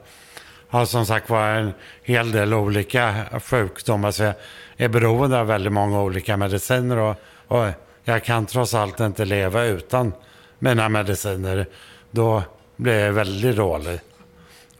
har 0.69 0.85
som 0.85 1.07
sagt 1.07 1.31
var 1.31 1.49
en 1.49 1.73
hel 2.03 2.33
del 2.33 2.55
olika 2.55 3.15
sjukdomar 3.43 4.11
så 4.11 4.23
jag 4.23 4.35
är 4.77 4.89
beroende 4.89 5.41
av 5.41 5.47
väldigt 5.47 5.73
många 5.73 6.03
olika 6.03 6.37
mediciner 6.37 6.97
och, 6.97 7.17
och 7.49 7.67
jag 8.05 8.25
kan 8.25 8.47
trots 8.47 8.75
allt 8.75 9.01
inte 9.01 9.25
leva 9.25 9.65
utan 9.65 10.13
mina 10.59 10.89
mediciner. 10.89 11.67
Då 12.11 12.43
blir 12.77 12.99
jag 12.99 13.13
väldigt 13.13 13.57
dålig. 13.57 14.01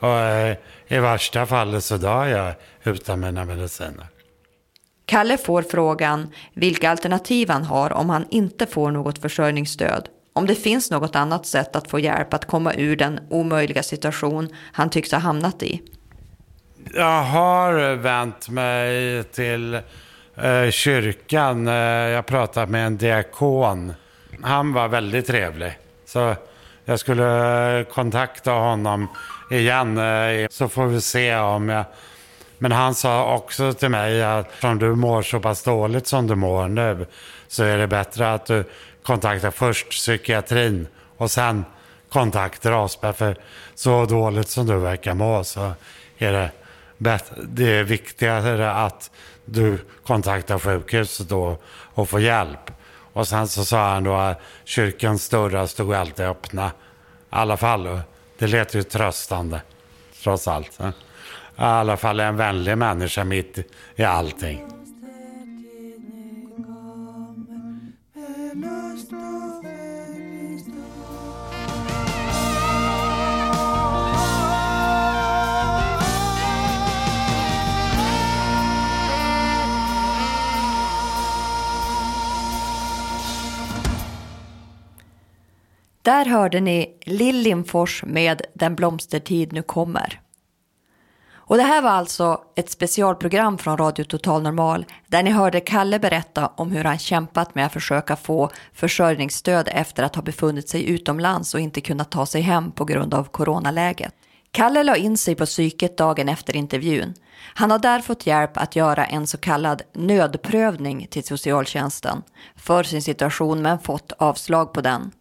Och 0.01 0.19
eh, 0.19 0.57
i 0.89 0.99
värsta 0.99 1.47
fallet 1.47 1.85
så 1.85 1.97
dör 1.97 2.27
jag 2.27 2.55
utan 2.85 3.21
mina 3.21 3.45
mediciner. 3.45 4.07
Kalle 5.07 5.39
får 5.39 5.63
frågan 5.63 6.33
vilka 6.55 6.91
alternativ 6.91 7.51
han 7.51 7.65
har 7.65 7.93
om 7.93 8.11
han 8.11 8.27
inte 8.31 8.67
får 8.67 8.91
något 8.91 9.19
försörjningsstöd. 9.19 10.09
Om 10.33 10.47
det 10.47 10.55
finns 10.55 10.91
något 10.91 11.17
annat 11.17 11.47
sätt 11.47 11.77
att 11.77 11.91
få 11.91 11.99
hjälp 11.99 12.35
att 12.35 12.45
komma 12.45 12.75
ur 12.75 12.97
den 12.97 13.21
omöjliga 13.31 13.83
situation 13.83 14.49
han 14.73 14.91
tycks 14.91 15.13
ha 15.13 15.19
hamnat 15.19 15.63
i. 15.63 15.83
Jag 16.95 17.23
har 17.23 17.95
vänt 17.95 18.49
mig 18.49 19.25
till 19.25 19.75
eh, 20.35 20.71
kyrkan. 20.71 21.69
Eh, 21.69 21.75
jag 21.75 22.27
pratade 22.27 22.73
med 22.73 22.87
en 22.87 22.97
diakon. 22.97 23.93
Han 24.43 24.73
var 24.73 24.89
väldigt 24.89 25.27
trevlig. 25.27 25.79
Så 26.07 26.35
jag 26.85 27.01
skulle 27.01 27.85
kontakta 27.93 28.51
honom 28.51 29.09
igen 29.51 30.01
så 30.51 30.69
får 30.69 30.87
vi 30.87 31.01
se 31.01 31.37
om 31.37 31.69
jag... 31.69 31.85
Men 32.59 32.73
han 32.73 32.95
sa 32.95 33.35
också 33.35 33.73
till 33.73 33.89
mig 33.89 34.23
att 34.23 34.65
om 34.65 34.79
du 34.79 34.95
mår 34.95 35.23
så 35.23 35.41
pass 35.41 35.63
dåligt 35.63 36.07
som 36.07 36.27
du 36.27 36.35
mår 36.35 36.69
nu 36.69 37.07
så 37.49 37.65
är 37.65 37.79
det 37.79 37.87
bättre 37.87 38.33
att 38.33 38.47
du 38.47 38.65
kontaktar 39.03 39.51
först 39.51 39.91
psykiatrin 39.91 40.87
och 41.17 41.31
sen 41.31 41.65
kontaktar 42.09 42.73
oss. 42.73 42.99
För 43.17 43.37
så 43.75 44.05
dåligt 44.05 44.49
som 44.49 44.67
du 44.67 44.79
verkar 44.79 45.15
må 45.15 45.45
så 45.45 45.73
är 46.19 46.33
det, 46.33 46.51
bättre, 46.99 47.37
det 47.43 47.79
är 47.79 47.85
viktigare 47.85 48.73
att 48.73 49.11
du 49.45 49.79
kontaktar 50.07 50.59
sjukhuset 50.59 51.29
då 51.29 51.57
och 51.95 52.09
får 52.09 52.21
hjälp. 52.21 52.71
Och 53.13 53.29
sen 53.29 53.49
så 53.49 53.65
sa 53.65 53.93
han 53.93 54.05
då 54.05 54.15
att 54.15 54.41
kyrkans 54.65 55.29
dörrar 55.29 55.67
stod 55.67 55.95
alltid 55.95 56.27
öppna. 56.27 56.67
I 56.67 56.71
alla 57.31 57.57
fall. 57.57 58.01
Det 58.41 58.47
lät 58.47 58.75
ju 58.75 58.83
tröstande. 58.83 59.63
Trots 60.23 60.49
allt. 60.49 60.81
I 60.81 60.93
alla 61.57 61.97
fall 61.97 62.21
en 62.21 62.37
vänlig 62.37 62.79
människa 62.79 63.25
mitt 63.25 63.59
i 63.97 64.05
allting. 64.05 64.80
Där 86.11 86.25
hörde 86.25 86.61
ni 86.61 86.99
Lillinfors 87.05 88.05
med 88.07 88.43
Den 88.55 88.77
blomstertid 88.77 89.53
nu 89.53 89.63
kommer. 89.63 90.21
Och 91.33 91.57
det 91.57 91.63
här 91.63 91.83
var 91.83 91.91
alltså 91.91 92.41
ett 92.57 92.71
specialprogram 92.71 93.59
från 93.59 93.79
Radio 93.79 94.05
Total 94.05 94.43
Normal 94.43 94.87
där 95.07 95.23
ni 95.23 95.31
hörde 95.31 95.61
Kalle 95.61 95.99
berätta 95.99 96.47
om 96.47 96.71
hur 96.71 96.85
han 96.85 96.99
kämpat 96.99 97.55
med 97.55 97.67
att 97.67 97.73
försöka 97.73 98.17
få 98.17 98.51
försörjningsstöd 98.73 99.69
efter 99.73 100.03
att 100.03 100.15
ha 100.15 100.23
befunnit 100.23 100.69
sig 100.69 100.89
utomlands 100.91 101.55
och 101.55 101.61
inte 101.61 101.81
kunnat 101.81 102.11
ta 102.11 102.27
sig 102.27 102.41
hem 102.41 102.71
på 102.73 102.85
grund 102.85 103.15
av 103.15 103.25
coronaläget. 103.25 104.15
Kalle 104.51 104.83
la 104.83 104.97
in 104.97 105.17
sig 105.17 105.35
på 105.35 105.47
psyket 105.47 105.97
dagen 105.97 106.29
efter 106.29 106.57
intervjun. 106.57 107.15
Han 107.55 107.71
har 107.71 107.79
där 107.79 108.01
fått 108.01 108.27
hjälp 108.27 108.57
att 108.57 108.77
göra 108.77 109.05
en 109.07 109.27
så 109.27 109.39
kallad 109.39 109.83
nödprövning 109.95 111.07
till 111.11 111.25
socialtjänsten 111.25 112.23
för 112.57 112.83
sin 112.83 113.03
situation 113.03 113.63
men 113.63 113.79
fått 113.79 114.13
avslag 114.19 114.73
på 114.73 114.81
den. 114.81 115.13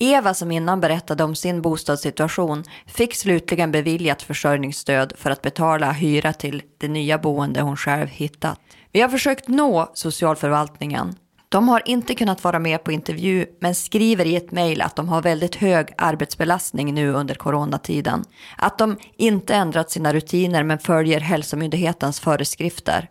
Eva 0.00 0.34
som 0.34 0.50
innan 0.50 0.80
berättade 0.80 1.24
om 1.24 1.34
sin 1.34 1.62
bostadssituation 1.62 2.64
fick 2.86 3.14
slutligen 3.14 3.72
beviljat 3.72 4.22
försörjningsstöd 4.22 5.12
för 5.16 5.30
att 5.30 5.42
betala 5.42 5.92
hyra 5.92 6.32
till 6.32 6.62
det 6.78 6.88
nya 6.88 7.18
boende 7.18 7.60
hon 7.60 7.76
själv 7.76 8.08
hittat. 8.08 8.60
Vi 8.92 9.00
har 9.00 9.08
försökt 9.08 9.48
nå 9.48 9.90
socialförvaltningen. 9.94 11.14
De 11.48 11.68
har 11.68 11.82
inte 11.84 12.14
kunnat 12.14 12.44
vara 12.44 12.58
med 12.58 12.84
på 12.84 12.92
intervju 12.92 13.46
men 13.60 13.74
skriver 13.74 14.24
i 14.24 14.36
ett 14.36 14.52
mejl 14.52 14.82
att 14.82 14.96
de 14.96 15.08
har 15.08 15.22
väldigt 15.22 15.54
hög 15.54 15.88
arbetsbelastning 15.98 16.94
nu 16.94 17.12
under 17.12 17.34
coronatiden. 17.34 18.24
Att 18.56 18.78
de 18.78 18.96
inte 19.16 19.54
ändrat 19.54 19.90
sina 19.90 20.12
rutiner 20.12 20.62
men 20.62 20.78
följer 20.78 21.20
Hälsomyndighetens 21.20 22.20
föreskrifter. 22.20 23.08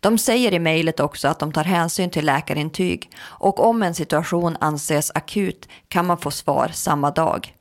De 0.00 0.18
säger 0.18 0.54
i 0.54 0.58
mejlet 0.58 1.00
också 1.00 1.28
att 1.28 1.38
de 1.38 1.52
tar 1.52 1.64
hänsyn 1.64 2.10
till 2.10 2.26
läkarintyg 2.26 3.10
och 3.22 3.64
om 3.64 3.82
en 3.82 3.94
situation 3.94 4.56
anses 4.60 5.12
akut 5.14 5.68
kan 5.88 6.06
man 6.06 6.18
få 6.18 6.30
svar 6.30 6.70
samma 6.72 7.10
dag. 7.10 7.56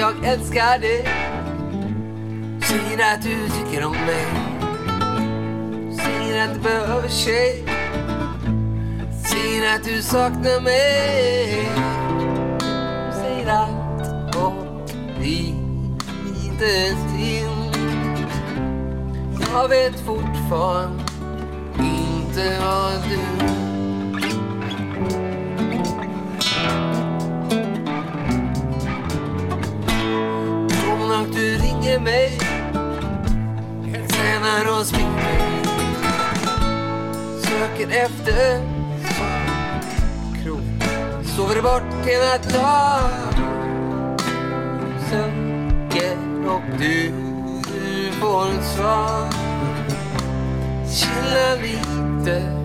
Jag 0.00 0.24
älskar 0.24 0.78
dig. 0.78 1.04
Säger 2.62 3.14
att 3.14 3.22
du 3.22 3.48
tycker 3.48 3.84
om 3.84 3.92
mig. 3.92 4.26
Säger 5.96 6.44
att 6.44 6.54
du 6.54 6.60
behöver 6.60 7.08
tjej. 7.08 7.64
Säger 9.24 9.74
att 9.74 9.84
du 9.84 10.02
saknar 10.02 10.60
mig. 10.60 11.68
Säger 13.12 13.48
allt 13.50 14.36
och 14.36 14.90
lite 15.20 16.96
till 17.16 17.50
Jag 19.52 19.68
vet 19.68 20.00
fortfarande 20.00 21.04
inte 21.78 22.58
vad 22.60 22.92
du 22.92 23.59
du 32.04 32.10
ringer 32.10 32.38
mig 33.90 34.08
Tränar 34.08 34.78
och 34.78 34.86
springer 34.86 35.64
Söker 37.42 37.88
efter 37.90 38.60
krok 40.42 40.60
Sover 41.36 41.62
bort 41.62 42.06
hela 42.06 42.38
dagen 42.38 44.18
Söker 45.10 46.16
och 46.46 46.78
du 46.78 47.12
får 48.20 48.50
ett 48.50 48.64
svar. 48.64 49.28
Chilla 50.90 51.54
lite 51.62 52.62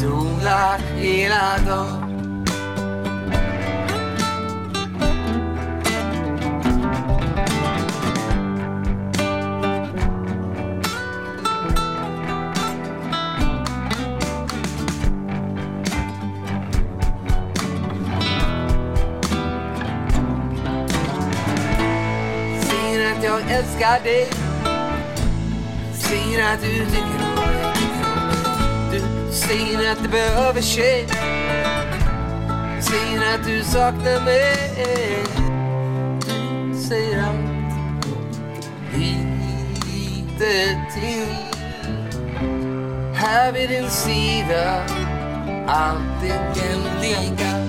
Sola 0.00 0.78
hela 0.96 1.58
dagen. 1.66 2.01
Jag 23.42 23.58
älskar 23.58 24.04
dig. 24.04 24.26
Säger 25.94 26.54
att 26.54 26.60
du 26.60 26.86
tycker 26.86 27.18
om 27.28 27.34
mig. 27.34 27.74
Du 28.92 29.32
säger 29.32 29.92
att 29.92 30.02
det 30.02 30.08
behöver 30.08 30.62
ske. 30.62 31.06
Säger 32.80 33.34
att 33.34 33.46
du 33.46 33.62
saknar 33.64 34.24
mig. 34.24 35.24
Du 36.20 36.74
säger 36.88 37.22
allt 37.22 37.74
lite 38.94 39.26
till. 40.94 41.36
Här 43.14 43.52
vid 43.52 43.68
din 43.68 43.90
sida 43.90 44.82
allt 45.66 45.98
Alltid 46.22 46.62
jämlika 46.62 47.62